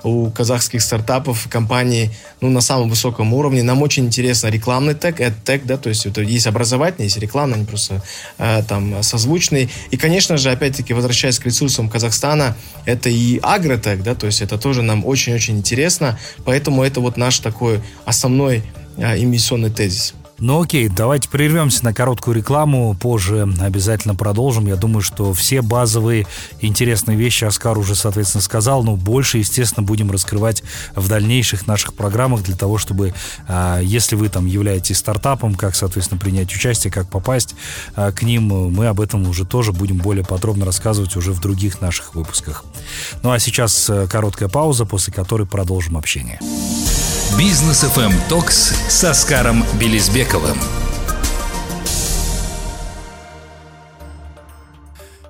у 0.06 0.30
казахских 0.30 0.82
стартапов, 0.82 1.48
компаний, 1.50 2.10
ну, 2.40 2.48
на 2.50 2.60
самом 2.60 2.88
высоком 2.88 3.34
уровне. 3.34 3.62
Нам 3.62 3.82
очень 3.82 4.06
интересно 4.06 4.48
рекламный 4.48 4.94
тег, 4.94 5.16
тег, 5.44 5.64
да, 5.64 5.76
то 5.76 5.88
есть 5.88 6.06
это 6.06 6.20
есть 6.20 6.46
образовательный, 6.46 7.06
есть 7.06 7.18
рекламный, 7.18 7.56
они 7.56 7.66
просто 7.66 8.02
э, 8.38 8.62
там 8.62 9.02
созвучные. 9.02 9.68
И, 9.90 9.96
конечно 9.96 10.36
же, 10.36 10.50
опять-таки, 10.50 10.94
возвращаясь 10.94 11.38
к 11.38 11.46
ресурсам 11.46 11.88
Казахстана, 11.88 12.56
это 12.84 13.10
и 13.10 13.40
агротег, 13.42 14.02
да, 14.02 14.14
то 14.14 14.26
есть 14.26 14.42
это 14.42 14.58
тоже 14.58 14.82
нам 14.82 15.04
очень-очень 15.04 15.58
интересно, 15.58 16.18
поэтому 16.44 16.84
это 16.84 17.00
вот 17.00 17.16
наш 17.16 17.40
такой 17.40 17.80
основной 18.04 18.62
э, 18.96 19.18
инвестиционный 19.18 19.70
тезис. 19.70 20.14
Ну 20.38 20.62
окей, 20.62 20.88
давайте 20.88 21.30
прервемся 21.30 21.82
на 21.82 21.94
короткую 21.94 22.36
рекламу, 22.36 22.94
позже 22.94 23.48
обязательно 23.58 24.14
продолжим. 24.14 24.66
Я 24.66 24.76
думаю, 24.76 25.00
что 25.00 25.32
все 25.32 25.62
базовые 25.62 26.26
интересные 26.60 27.16
вещи 27.16 27.44
Оскар 27.44 27.78
уже, 27.78 27.94
соответственно, 27.94 28.42
сказал, 28.42 28.82
но 28.82 28.96
больше, 28.96 29.38
естественно, 29.38 29.86
будем 29.86 30.10
раскрывать 30.10 30.62
в 30.94 31.08
дальнейших 31.08 31.66
наших 31.66 31.94
программах 31.94 32.42
для 32.42 32.54
того, 32.54 32.76
чтобы, 32.76 33.14
а, 33.48 33.80
если 33.80 34.14
вы 34.14 34.28
там 34.28 34.44
являетесь 34.44 34.98
стартапом, 34.98 35.54
как, 35.54 35.74
соответственно, 35.74 36.20
принять 36.20 36.54
участие, 36.54 36.92
как 36.92 37.08
попасть 37.08 37.54
а, 37.94 38.12
к 38.12 38.22
ним, 38.22 38.48
мы 38.72 38.88
об 38.88 39.00
этом 39.00 39.26
уже 39.26 39.46
тоже 39.46 39.72
будем 39.72 39.96
более 39.96 40.24
подробно 40.24 40.66
рассказывать 40.66 41.16
уже 41.16 41.32
в 41.32 41.40
других 41.40 41.80
наших 41.80 42.14
выпусках. 42.14 42.64
Ну 43.22 43.30
а 43.30 43.38
сейчас 43.38 43.88
э, 43.88 44.06
короткая 44.06 44.50
пауза, 44.50 44.84
после 44.84 45.12
которой 45.12 45.46
продолжим 45.46 45.96
общение. 45.96 46.38
Бизнес 47.38 47.84
FM 47.84 48.14
Токс 48.28 48.72
с 48.88 49.04
Оскаром 49.04 49.64
Белизбековым. 49.78 50.85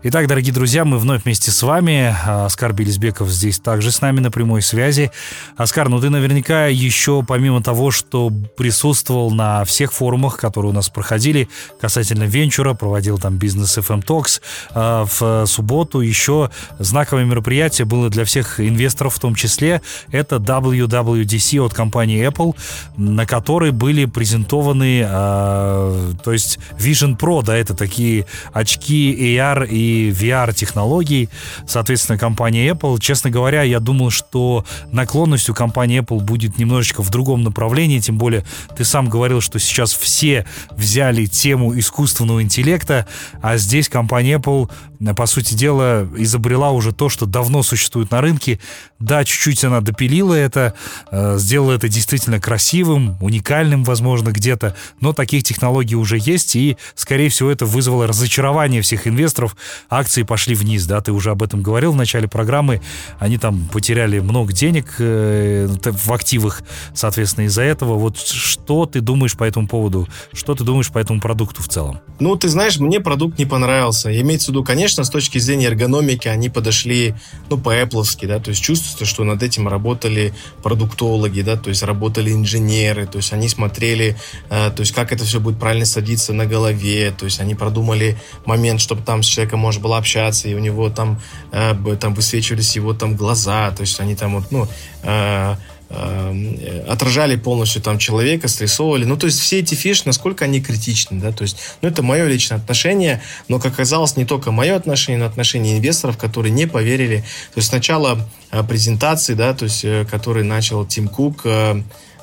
Итак, 0.09 0.29
дорогие 0.29 0.55
друзья, 0.55 0.85
мы 0.85 0.99
вновь 0.99 1.25
вместе 1.25 1.51
с 1.51 1.61
вами. 1.65 2.15
Оскар 2.25 2.73
Белизбеков 2.73 3.29
здесь 3.29 3.59
также 3.59 3.91
с 3.91 4.01
нами 4.01 4.21
на 4.21 4.31
прямой 4.31 4.63
связи. 4.63 5.11
Оскар, 5.57 5.89
ну 5.89 6.01
ты 6.01 6.11
наверняка 6.11 6.67
еще, 6.67 7.25
помимо 7.27 7.61
того, 7.61 7.91
что 7.91 8.31
присутствовал 8.57 9.33
на 9.33 9.65
всех 9.65 9.93
форумах, 9.93 10.37
которые 10.37 10.71
у 10.71 10.73
нас 10.73 10.91
проходили 10.91 11.49
касательно 11.81 12.23
венчура, 12.23 12.75
проводил 12.75 13.19
там 13.19 13.37
бизнес 13.37 13.77
FM 13.79 14.05
Talks, 14.07 14.41
а, 14.71 15.07
в 15.07 15.45
субботу 15.47 15.99
еще 15.99 16.51
знаковое 16.79 17.25
мероприятие 17.25 17.85
было 17.85 18.09
для 18.09 18.25
всех 18.25 18.61
инвесторов 18.61 19.17
в 19.17 19.19
том 19.19 19.35
числе. 19.35 19.83
Это 20.13 20.37
WWDC 20.37 21.61
от 21.61 21.75
компании 21.75 22.25
Apple, 22.25 22.55
на 22.97 23.27
которой 23.27 23.73
были 23.73 24.05
презентованы, 24.05 25.05
а, 25.05 26.13
то 26.23 26.33
есть 26.33 26.61
Vision 26.79 27.19
Pro, 27.19 27.43
да, 27.43 27.57
это 27.57 27.75
такие 27.75 28.27
очки 28.53 29.13
AR 29.37 29.67
и 29.67 29.96
и 29.97 30.11
VR-технологий, 30.11 31.29
соответственно, 31.67 32.19
компания 32.19 32.69
Apple. 32.69 33.01
Честно 33.01 33.31
говоря, 33.31 33.63
я 33.63 33.81
думал, 33.81 34.11
что 34.11 34.65
наклонность 34.93 35.49
у 35.49 35.55
компании 35.55 36.01
Apple 36.01 36.21
будет 36.21 36.59
немножечко 36.59 37.03
в 37.03 37.11
другом 37.11 37.43
направлении, 37.43 37.99
тем 37.99 38.19
более 38.19 38.45
ты 38.77 38.85
сам 38.85 39.09
говорил, 39.09 39.41
что 39.41 39.59
сейчас 39.59 39.95
все 39.95 40.47
взяли 40.71 41.27
тему 41.27 41.79
искусственного 41.79 42.43
интеллекта, 42.43 43.07
а 43.43 43.57
здесь 43.57 43.89
компания 43.89 44.35
Apple, 44.35 44.71
по 45.15 45.27
сути 45.27 45.55
дела, 45.55 46.09
изобрела 46.17 46.71
уже 46.71 46.93
то, 46.93 47.09
что 47.09 47.27
давно 47.27 47.63
существует 47.63 48.11
на 48.11 48.21
рынке. 48.21 48.61
Да, 48.99 49.25
чуть-чуть 49.25 49.63
она 49.65 49.81
допилила 49.81 50.35
это, 50.35 50.75
э, 51.11 51.37
сделала 51.39 51.73
это 51.73 51.89
действительно 51.89 52.41
красивым, 52.41 53.17
уникальным, 53.21 53.85
возможно, 53.85 54.31
где-то, 54.31 54.75
но 55.01 55.13
таких 55.13 55.45
технологий 55.45 55.97
уже 55.97 56.19
есть, 56.19 56.57
и, 56.57 56.77
скорее 56.95 57.29
всего, 57.29 57.51
это 57.51 57.67
вызвало 57.67 58.07
разочарование 58.07 58.81
всех 58.83 59.07
инвесторов. 59.07 59.57
Акции 59.89 60.23
пошли 60.23 60.55
вниз, 60.55 60.87
да, 60.87 61.01
ты 61.01 61.13
уже 61.13 61.31
об 61.31 61.43
этом 61.43 61.63
говорил 61.63 61.93
в 61.93 61.97
начале 61.97 62.29
программы. 62.29 62.81
Они 63.19 63.39
там 63.39 63.69
потеряли 63.73 64.19
много 64.19 64.53
денег 64.53 64.97
э, 64.99 65.69
в 65.69 66.13
активах, 66.13 66.63
соответственно, 66.95 67.47
из-за 67.47 67.63
этого. 67.63 67.95
Вот 67.95 68.19
что 68.19 68.87
ты 68.87 69.01
думаешь 69.01 69.37
по 69.37 69.45
этому 69.45 69.69
поводу? 69.69 70.09
Что 70.33 70.55
ты 70.55 70.65
думаешь 70.65 70.91
по 70.91 70.99
этому 70.99 71.21
продукту 71.21 71.63
в 71.63 71.69
целом? 71.69 72.01
Ну, 72.19 72.35
ты 72.37 72.49
знаешь, 72.49 72.79
мне 72.79 73.01
продукт 73.01 73.39
не 73.39 73.47
понравился. 73.47 74.19
Имеется 74.21 74.47
в 74.47 74.49
виду, 74.51 74.65
конечно, 74.65 75.05
с 75.05 75.11
точки 75.11 75.39
зрения 75.39 75.67
эргономики 75.67 76.29
они 76.29 76.49
подошли, 76.49 77.15
ну, 77.51 77.59
по-эпловски, 77.59 78.27
да, 78.27 78.41
то 78.41 78.51
есть 78.51 78.63
чувствуется, 78.63 79.05
что 79.05 79.25
над 79.25 79.43
этим 79.43 79.69
работали 79.69 80.35
продуктологи, 80.63 81.43
да, 81.43 81.57
то 81.57 81.69
есть 81.69 81.83
работали 81.83 82.33
инженеры, 82.33 83.07
то 83.07 83.19
есть 83.19 83.33
они 83.33 83.49
смотрели, 83.49 84.17
э, 84.49 84.71
то 84.71 84.81
есть 84.81 84.93
как 84.93 85.13
это 85.13 85.25
все 85.25 85.41
будет 85.41 85.59
правильно 85.59 85.87
садиться 85.87 86.33
на 86.33 86.47
голове, 86.47 87.15
то 87.17 87.25
есть 87.25 87.41
они 87.41 87.55
продумали 87.55 88.17
момент, 88.45 88.81
чтобы 88.81 89.03
там 89.03 89.23
с 89.23 89.27
человеком 89.27 89.66
можно 89.67 89.83
было 89.83 89.99
общаться, 89.99 90.49
и 90.49 90.55
у 90.55 90.59
него 90.61 90.91
там, 90.91 91.21
э, 91.53 91.75
там 92.01 92.15
высвечивались 92.15 92.77
его 92.77 92.95
там 92.95 93.17
глаза, 93.17 93.71
то 93.73 93.81
есть 93.81 93.99
они 94.01 94.15
там 94.15 94.37
вот, 94.37 94.53
ну, 94.53 94.69
э, 95.03 95.57
э, 95.89 96.85
отражали 96.89 97.37
полностью 97.37 97.83
там 97.83 97.99
человека, 97.99 98.47
срисовывали. 98.49 99.05
Ну, 99.05 99.17
то 99.17 99.27
есть 99.27 99.41
все 99.41 99.59
эти 99.59 99.75
фиши, 99.75 100.03
насколько 100.05 100.45
они 100.45 100.61
критичны, 100.61 101.21
да, 101.21 101.33
то 101.33 101.43
есть, 101.43 101.59
ну, 101.83 101.89
это 101.89 102.03
мое 102.03 102.27
личное 102.27 102.59
отношение, 102.59 103.23
но, 103.49 103.59
как 103.59 103.73
оказалось, 103.73 104.17
не 104.17 104.25
только 104.25 104.53
мое 104.53 104.77
отношение, 104.77 105.19
но 105.19 105.27
отношение 105.27 105.77
инвесторов, 105.77 106.17
которые 106.17 106.53
не 106.53 106.67
поверили. 106.67 107.25
То 107.55 107.59
есть 107.59 107.69
сначала 107.69 108.29
э, 108.53 108.63
презентации, 108.63 109.35
да, 109.35 109.53
то 109.53 109.65
есть, 109.65 109.85
э, 109.85 110.07
который 110.09 110.45
начал 110.45 110.87
Тим 110.87 111.09
Кук, 111.09 111.45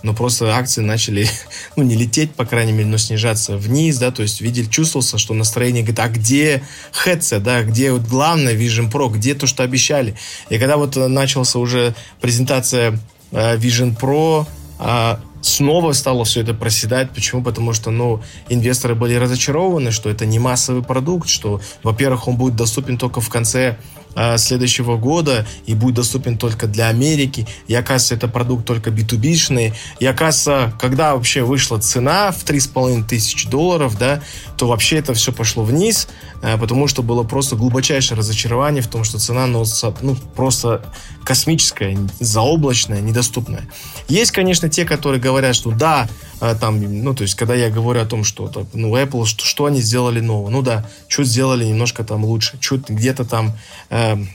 но 0.04 0.14
просто 0.14 0.56
акции 0.56 0.82
начали, 0.82 1.28
ну, 1.76 1.84
не 1.84 1.96
лететь, 1.96 2.36
по 2.36 2.46
крайней 2.46 2.74
мере, 2.74 2.88
но 2.88 2.98
снижаться 2.98 3.58
вниз, 3.58 3.98
да, 3.98 4.12
то 4.12 4.22
есть 4.22 4.42
видели, 4.42 4.66
чувствовался, 4.66 5.18
что 5.18 5.34
настроение, 5.34 5.82
говорит, 5.82 6.00
а 6.00 6.10
где 6.10 6.64
headset, 7.06 7.40
да, 7.40 7.64
где 7.64 7.92
вот 7.92 8.04
главное 8.04 8.54
Vision 8.56 8.92
Pro, 8.92 9.10
где 9.12 9.34
то, 9.34 9.48
что 9.48 9.64
обещали. 9.64 10.16
И 10.50 10.60
когда 10.60 10.78
вот 10.78 10.96
начался 10.96 11.58
уже 11.58 11.96
презентация 12.22 13.00
Э, 13.34 13.58
Vision 13.58 13.98
Pro 14.00 14.46
а, 14.80 15.20
снова 15.42 15.92
стало 15.94 16.24
все 16.24 16.42
это 16.42 16.54
проседать. 16.54 17.12
Почему? 17.12 17.44
Потому 17.44 17.74
что, 17.74 17.92
ну, 17.92 18.22
инвесторы 18.50 18.96
были 18.96 19.16
разочарованы, 19.16 19.92
что 19.92 20.10
это 20.10 20.26
не 20.26 20.40
массовый 20.40 20.84
продукт, 20.84 21.28
что, 21.28 21.60
во-первых, 21.82 22.28
он 22.28 22.38
будет 22.38 22.56
доступен 22.56 22.98
только 22.98 23.22
в 23.22 23.30
конце 23.30 23.78
Э, 24.16 24.38
следующего 24.38 24.98
года 24.98 25.46
и 25.66 25.74
будет 25.74 25.96
доступен 25.96 26.38
только 26.38 26.68
для 26.68 26.88
Америки. 26.90 27.48
И 27.68 27.74
это 27.74 28.28
продукт 28.28 28.66
только 28.66 28.92
B2B-шный. 28.92 29.74
И 30.00 30.06
оказывается, 30.06 30.76
когда 30.80 31.16
вообще 31.16 31.42
вышла 31.42 31.80
цена 31.80 32.32
в 32.32 32.44
3,5 32.44 33.08
тысячи 33.08 33.50
долларов, 33.50 33.98
да, 33.98 34.22
то 34.58 34.68
вообще 34.68 34.98
это 34.98 35.14
все 35.14 35.32
пошло 35.32 35.64
вниз, 35.64 36.08
э, 36.42 36.58
потому 36.58 36.88
что 36.88 37.02
было 37.02 37.24
просто 37.24 37.56
глубочайшее 37.56 38.18
разочарование 38.18 38.84
в 38.84 38.88
том, 38.88 39.04
что 39.04 39.18
цена 39.20 39.48
ну, 39.48 39.66
ну, 40.02 40.16
просто 40.36 40.86
космическая, 41.24 41.98
заоблачная, 42.20 43.02
недоступная. 43.02 43.68
Есть, 44.08 44.32
конечно, 44.32 44.70
те, 44.70 44.86
которые 44.86 45.20
говорят, 45.20 45.56
что 45.56 45.72
да, 45.72 46.08
э, 46.40 46.56
там, 46.60 46.80
ну, 47.04 47.16
то 47.16 47.24
есть, 47.24 47.36
когда 47.36 47.56
я 47.56 47.70
говорю 47.70 48.02
о 48.02 48.06
том, 48.06 48.24
что, 48.24 48.52
ну, 48.74 48.96
Apple, 48.96 49.26
что, 49.26 49.46
что 49.46 49.66
они 49.66 49.82
сделали 49.82 50.20
нового, 50.20 50.50
ну 50.50 50.62
да, 50.62 50.86
что 51.08 51.24
сделали 51.24 51.66
немножко 51.66 52.04
там 52.04 52.24
лучше, 52.26 52.58
что 52.60 52.78
где-то 52.78 53.26
там 53.26 53.54
Um, 54.04 54.28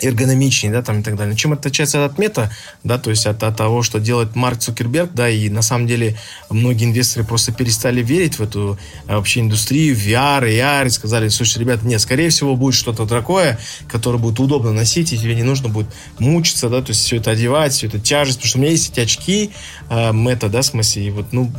эргономичнее, 0.00 0.72
да, 0.72 0.82
там 0.82 1.00
и 1.00 1.02
так 1.02 1.16
далее. 1.16 1.36
Чем 1.36 1.52
отличается 1.52 2.04
от 2.04 2.18
мета, 2.18 2.50
да, 2.82 2.98
то 2.98 3.10
есть 3.10 3.26
от, 3.26 3.42
от 3.42 3.56
того, 3.56 3.82
что 3.82 4.00
делает 4.00 4.34
Марк 4.34 4.58
Цукерберг, 4.58 5.12
да, 5.12 5.28
и 5.28 5.48
на 5.48 5.62
самом 5.62 5.86
деле 5.86 6.16
многие 6.50 6.86
инвесторы 6.86 7.24
просто 7.24 7.52
перестали 7.52 8.02
верить 8.02 8.38
в 8.38 8.42
эту 8.42 8.78
э, 9.06 9.14
вообще 9.16 9.40
индустрию, 9.40 9.96
VR, 9.96 10.42
AR, 10.42 10.86
и 10.86 10.90
сказали, 10.90 11.28
слушай, 11.28 11.58
ребята, 11.58 11.86
нет, 11.86 12.00
скорее 12.00 12.30
всего 12.30 12.56
будет 12.56 12.74
что-то 12.74 13.06
такое, 13.06 13.58
которое 13.88 14.18
будет 14.18 14.40
удобно 14.40 14.72
носить, 14.72 15.12
и 15.12 15.18
тебе 15.18 15.34
не 15.34 15.42
нужно 15.42 15.68
будет 15.68 15.88
мучиться, 16.18 16.68
да, 16.68 16.80
то 16.80 16.90
есть 16.90 17.02
все 17.02 17.16
это 17.16 17.30
одевать, 17.32 17.72
все 17.72 17.86
это 17.86 17.98
тяжесть, 17.98 18.38
потому 18.38 18.48
что 18.48 18.58
у 18.58 18.60
меня 18.62 18.70
есть 18.72 18.92
эти 18.92 19.00
очки 19.00 19.50
э, 19.90 20.12
мета, 20.12 20.48
да, 20.48 20.62
в 20.62 20.66
смысле, 20.66 21.06
и 21.06 21.10
вот, 21.10 21.32
ну, 21.32 21.50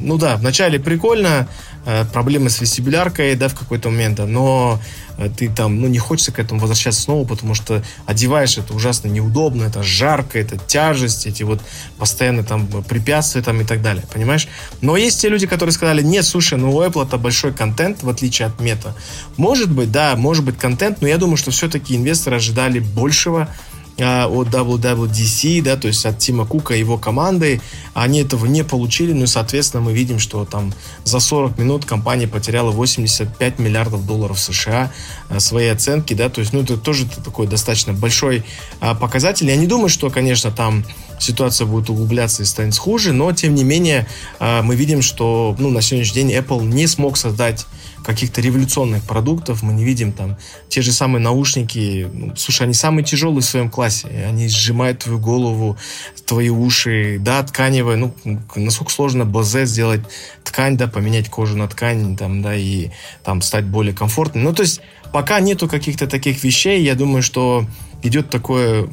ну 0.00 0.18
да, 0.18 0.36
вначале 0.36 0.78
прикольно, 0.78 1.48
э, 1.84 2.04
проблемы 2.12 2.50
с 2.50 2.60
вестибуляркой, 2.60 3.34
да, 3.36 3.48
в 3.48 3.54
какой-то 3.54 3.90
момент, 3.90 4.16
да, 4.16 4.26
но 4.26 4.80
Э, 5.16 5.28
ты 5.34 5.48
там, 5.48 5.80
ну, 5.80 5.88
не 5.88 5.98
хочется 5.98 6.32
к 6.32 6.38
этому 6.38 6.60
возвращаться 6.60 7.00
снова, 7.00 7.26
потому 7.26 7.54
что 7.54 7.82
одеваешь 8.06 8.58
это 8.58 8.74
ужасно 8.74 9.08
неудобно, 9.08 9.64
это 9.64 9.82
жарко, 9.82 10.38
это 10.38 10.56
тяжесть, 10.56 11.26
эти 11.26 11.42
вот 11.42 11.60
постоянно 11.98 12.44
там 12.44 12.66
препятствия 12.84 13.42
там 13.42 13.60
и 13.60 13.64
так 13.64 13.82
далее, 13.82 14.04
понимаешь? 14.12 14.48
Но 14.80 14.96
есть 14.96 15.20
те 15.20 15.28
люди, 15.28 15.46
которые 15.46 15.72
сказали, 15.72 16.02
нет, 16.02 16.24
слушай, 16.24 16.58
ну 16.58 16.74
у 16.74 16.82
Apple 16.82 17.06
это 17.06 17.18
большой 17.18 17.52
контент, 17.52 18.02
в 18.02 18.08
отличие 18.08 18.46
от 18.46 18.60
мета. 18.60 18.94
Может 19.36 19.70
быть, 19.70 19.90
да, 19.90 20.16
может 20.16 20.44
быть 20.44 20.58
контент, 20.58 21.00
но 21.00 21.08
я 21.08 21.18
думаю, 21.18 21.36
что 21.36 21.50
все-таки 21.50 21.96
инвесторы 21.96 22.36
ожидали 22.36 22.78
большего, 22.78 23.48
а, 23.98 24.26
от 24.26 24.48
WWDC, 24.48 25.62
да, 25.62 25.76
то 25.76 25.88
есть 25.88 26.04
от 26.04 26.18
Тима 26.18 26.44
Кука 26.44 26.74
и 26.74 26.78
его 26.78 26.98
команды. 26.98 27.62
Они 27.94 28.20
этого 28.20 28.44
не 28.44 28.62
получили, 28.62 29.12
ну 29.12 29.24
и, 29.24 29.26
соответственно, 29.26 29.82
мы 29.82 29.94
видим, 29.94 30.18
что 30.18 30.44
там 30.44 30.74
за 31.04 31.18
40 31.18 31.56
минут 31.58 31.86
компания 31.86 32.28
потеряла 32.28 32.70
85 32.72 33.58
миллиардов 33.58 34.06
долларов 34.06 34.38
США 34.38 34.92
а, 35.28 35.40
своей 35.40 35.72
оценки, 35.72 36.14
да, 36.14 36.28
то 36.28 36.40
есть, 36.40 36.52
ну, 36.52 36.62
это 36.62 36.76
тоже 36.76 37.06
такой 37.06 37.46
достаточно 37.46 37.92
большой 37.92 38.44
а, 38.80 38.94
показатель. 38.94 39.48
Я 39.48 39.56
не 39.56 39.66
думаю, 39.66 39.88
что, 39.88 40.10
конечно, 40.10 40.50
там 40.50 40.84
ситуация 41.18 41.66
будет 41.66 41.88
углубляться 41.90 42.42
и 42.42 42.46
станет 42.46 42.76
хуже, 42.76 43.12
но, 43.12 43.32
тем 43.32 43.54
не 43.54 43.64
менее, 43.64 44.06
мы 44.38 44.76
видим, 44.76 45.00
что, 45.00 45.56
ну, 45.58 45.70
на 45.70 45.80
сегодняшний 45.80 46.22
день 46.22 46.32
Apple 46.34 46.62
не 46.66 46.86
смог 46.86 47.16
создать 47.16 47.66
каких-то 48.06 48.40
революционных 48.40 49.02
продуктов, 49.02 49.62
мы 49.62 49.72
не 49.72 49.84
видим 49.84 50.12
там 50.12 50.36
те 50.68 50.80
же 50.80 50.92
самые 50.92 51.20
наушники. 51.20 52.08
Ну, 52.12 52.36
слушай, 52.36 52.62
они 52.62 52.72
самые 52.72 53.04
тяжелые 53.04 53.40
в 53.40 53.44
своем 53.44 53.68
классе. 53.68 54.08
Они 54.28 54.48
сжимают 54.48 55.00
твою 55.00 55.18
голову, 55.18 55.76
твои 56.24 56.48
уши. 56.48 57.18
Да, 57.18 57.42
тканевые. 57.42 57.96
Ну, 57.96 58.14
насколько 58.54 58.92
сложно 58.92 59.24
БЗ 59.24 59.64
сделать 59.64 60.02
ткань, 60.44 60.76
да, 60.76 60.86
поменять 60.86 61.28
кожу 61.28 61.56
на 61.56 61.66
ткань, 61.66 62.16
там, 62.16 62.42
да, 62.42 62.54
и 62.54 62.90
там 63.24 63.42
стать 63.42 63.64
более 63.64 63.92
комфортным. 63.92 64.44
Ну, 64.44 64.54
то 64.54 64.62
есть, 64.62 64.80
пока 65.12 65.40
нету 65.40 65.68
каких-то 65.68 66.06
таких 66.06 66.42
вещей, 66.44 66.82
я 66.82 66.94
думаю, 66.94 67.22
что 67.22 67.66
идет 68.02 68.30
такое... 68.30 68.88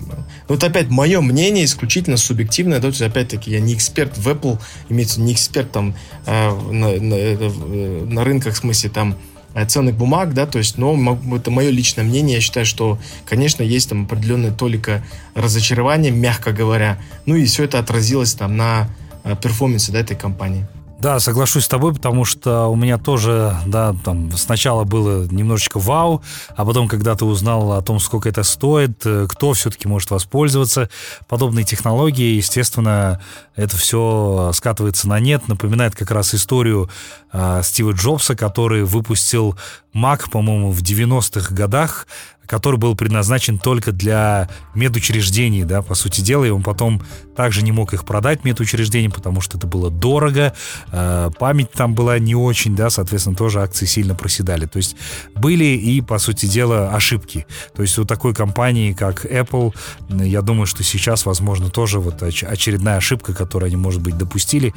Вот 0.48 0.64
опять 0.64 0.90
мое 0.90 1.22
мнение 1.22 1.66
исключительно 1.66 2.18
субъективное, 2.18 2.78
да, 2.78 2.84
то 2.84 2.88
есть 2.88 3.02
опять-таки 3.02 3.52
я 3.52 3.60
не 3.60 3.74
эксперт 3.74 4.18
в 4.18 4.28
Apple, 4.28 4.60
имеется 4.90 5.22
не 5.22 5.34
эксперт 5.34 5.72
там 5.72 5.96
э, 6.26 6.50
на, 6.72 6.90
на, 7.00 7.14
э, 7.16 8.06
на 8.06 8.24
рынках, 8.24 8.54
в 8.54 8.58
смысле 8.58 8.90
там 8.90 9.18
э, 9.54 9.66
ценных 9.66 9.96
бумаг, 9.96 10.34
да, 10.34 10.46
то 10.46 10.58
есть, 10.58 10.78
но 10.78 11.20
это 11.36 11.52
мое 11.52 11.70
личное 11.70 12.04
мнение, 12.04 12.36
я 12.36 12.42
считаю, 12.42 12.66
что, 12.66 13.00
конечно, 13.26 13.64
есть 13.64 13.90
там 13.90 14.04
определенная 14.04 14.52
толика 14.52 15.04
разочарования, 15.36 16.12
мягко 16.12 16.52
говоря, 16.52 17.00
ну 17.26 17.36
и 17.36 17.46
все 17.46 17.64
это 17.64 17.80
отразилось 17.80 18.34
там 18.34 18.58
на 18.58 18.90
э, 19.24 19.36
перформансе, 19.42 19.92
да, 19.92 20.00
этой 20.00 20.18
компании. 20.18 20.66
Да, 21.04 21.20
соглашусь 21.20 21.66
с 21.66 21.68
тобой, 21.68 21.94
потому 21.94 22.24
что 22.24 22.68
у 22.68 22.78
меня 22.78 22.98
тоже, 22.98 23.58
да, 23.66 23.94
там 24.06 24.32
сначала 24.38 24.86
было 24.86 25.26
немножечко 25.26 25.78
вау, 25.78 26.24
а 26.56 26.64
потом, 26.64 26.88
когда 26.88 27.14
ты 27.14 27.26
узнал 27.26 27.74
о 27.74 27.82
том, 27.82 28.00
сколько 28.00 28.30
это 28.30 28.44
стоит, 28.44 29.06
э, 29.06 29.28
кто 29.28 29.52
все-таки 29.52 29.90
может 29.90 30.12
воспользоваться 30.12 30.90
подобной 31.28 31.66
технологией, 31.66 32.38
естественно, 32.38 33.22
это 33.58 33.76
все 33.76 34.52
скатывается 34.54 35.10
на 35.10 35.20
нет, 35.20 35.50
напоминает 35.50 35.94
как 35.94 36.10
раз 36.10 36.34
историю 36.34 36.90
э, 37.34 37.60
Стива 37.66 37.92
Джобса, 37.92 38.38
который 38.38 38.86
выпустил 38.86 39.58
Mac, 39.94 40.30
по-моему, 40.32 40.72
в 40.72 40.82
90-х 40.82 41.54
годах, 41.54 42.08
который 42.54 42.76
был 42.76 42.96
предназначен 42.96 43.58
только 43.58 43.92
для 43.92 44.48
медучреждений, 44.76 45.64
да, 45.64 45.82
по 45.82 45.96
сути 45.96 46.22
дела, 46.22 46.46
и 46.46 46.52
он 46.52 46.62
потом 46.62 47.02
также 47.36 47.64
не 47.64 47.72
мог 47.72 47.96
их 47.96 48.06
продать 48.06 48.44
медучреждениям, 48.44 49.12
потому 49.12 49.42
что 49.42 49.58
это 49.58 49.66
было 49.66 49.90
дорого, 49.90 50.54
э, 50.92 51.32
память 51.40 51.72
там 51.72 51.96
была 51.96 52.20
не 52.20 52.36
очень, 52.36 52.76
да, 52.76 52.92
соответственно, 52.92 53.36
тоже 53.36 53.60
акции 53.60 53.88
сильно 53.88 54.14
проседали. 54.14 54.68
То 54.68 54.78
есть 54.78 54.96
были 55.36 55.64
и, 55.64 56.02
по 56.02 56.20
сути 56.20 56.46
дела, 56.46 56.92
ошибки. 56.96 57.48
То 57.76 57.82
есть 57.82 57.98
у 57.98 58.06
такой 58.06 58.36
компании, 58.36 58.94
как 58.94 59.26
Apple, 59.26 59.74
я 60.10 60.44
думаю, 60.44 60.68
что 60.68 60.84
сейчас, 60.84 61.26
возможно, 61.26 61.72
тоже 61.72 62.00
вот 62.00 62.22
очередная 62.22 62.98
ошибка, 62.98 63.34
которую 63.34 63.70
они, 63.70 63.78
может 63.78 64.04
быть, 64.04 64.16
допустили, 64.16 64.76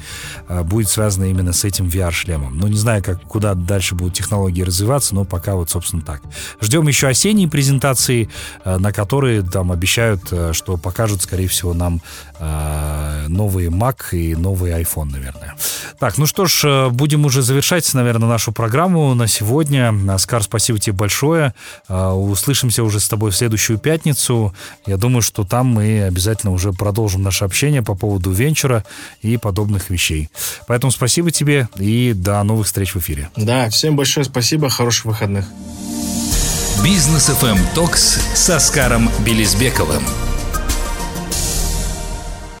э, 0.49 0.63
будет 0.63 0.89
связана 0.89 1.25
именно 1.25 1.53
с 1.53 1.63
этим 1.63 1.89
VR-шлемом. 1.89 2.57
Ну, 2.57 2.67
не 2.67 2.77
знаю, 2.77 3.03
как, 3.03 3.21
куда 3.21 3.53
дальше 3.53 3.93
будут 3.93 4.15
технологии 4.15 4.63
развиваться, 4.63 5.13
но 5.13 5.25
пока 5.25 5.53
вот, 5.53 5.69
собственно, 5.69 6.01
так. 6.01 6.23
Ждем 6.59 6.87
еще 6.87 7.07
осенние 7.07 7.47
презентации, 7.47 7.66
э, 7.69 8.77
на 8.77 8.91
которые 8.91 9.41
там 9.41 9.71
обещают, 9.71 10.21
э, 10.31 10.53
что 10.53 10.77
покажут, 10.77 11.21
скорее 11.21 11.47
всего, 11.47 11.73
нам 11.73 12.01
э, 12.39 13.25
новый 13.27 13.67
Mac 13.67 13.97
и 14.11 14.35
новый 14.35 14.71
iPhone, 14.71 15.11
наверное. 15.11 15.55
Так, 15.99 16.17
ну 16.17 16.25
что 16.25 16.45
ж, 16.45 16.89
будем 16.89 17.25
уже 17.25 17.41
завершать, 17.41 17.91
наверное, 17.93 18.29
нашу 18.29 18.51
программу 18.51 19.13
на 19.13 19.27
сегодня. 19.27 19.93
Оскар, 20.13 20.43
спасибо 20.43 20.79
тебе 20.79 20.95
большое. 20.95 21.53
Услышимся 21.89 22.83
уже 22.83 22.99
с 22.99 23.07
тобой 23.09 23.31
в 23.31 23.35
следующую 23.35 23.79
пятницу. 23.79 24.53
Я 24.85 24.97
думаю, 24.97 25.21
что 25.21 25.43
там 25.43 25.67
мы 25.67 26.03
обязательно 26.03 26.53
уже 26.53 26.71
продолжим 26.71 27.23
наше 27.23 27.45
общение 27.45 27.81
по 27.81 27.95
поводу 27.95 28.31
венчура 28.31 28.83
и 29.21 29.37
подобных 29.37 29.89
вещей. 29.89 30.29
Поэтому 30.67 30.91
спасибо 30.91 31.31
тебе 31.31 31.67
и 31.77 32.13
до 32.13 32.43
новых 32.43 32.67
встреч 32.67 32.93
в 32.93 32.99
эфире. 32.99 33.29
Да, 33.35 33.69
всем 33.69 33.95
большое 33.95 34.25
спасибо, 34.25 34.69
хороших 34.69 35.05
выходных. 35.05 35.45
Бизнес 36.83 37.29
FM 37.29 37.57
Токс 37.73 38.19
с 38.33 38.49
Оскаром 38.49 39.09
Белизбековым. 39.25 40.03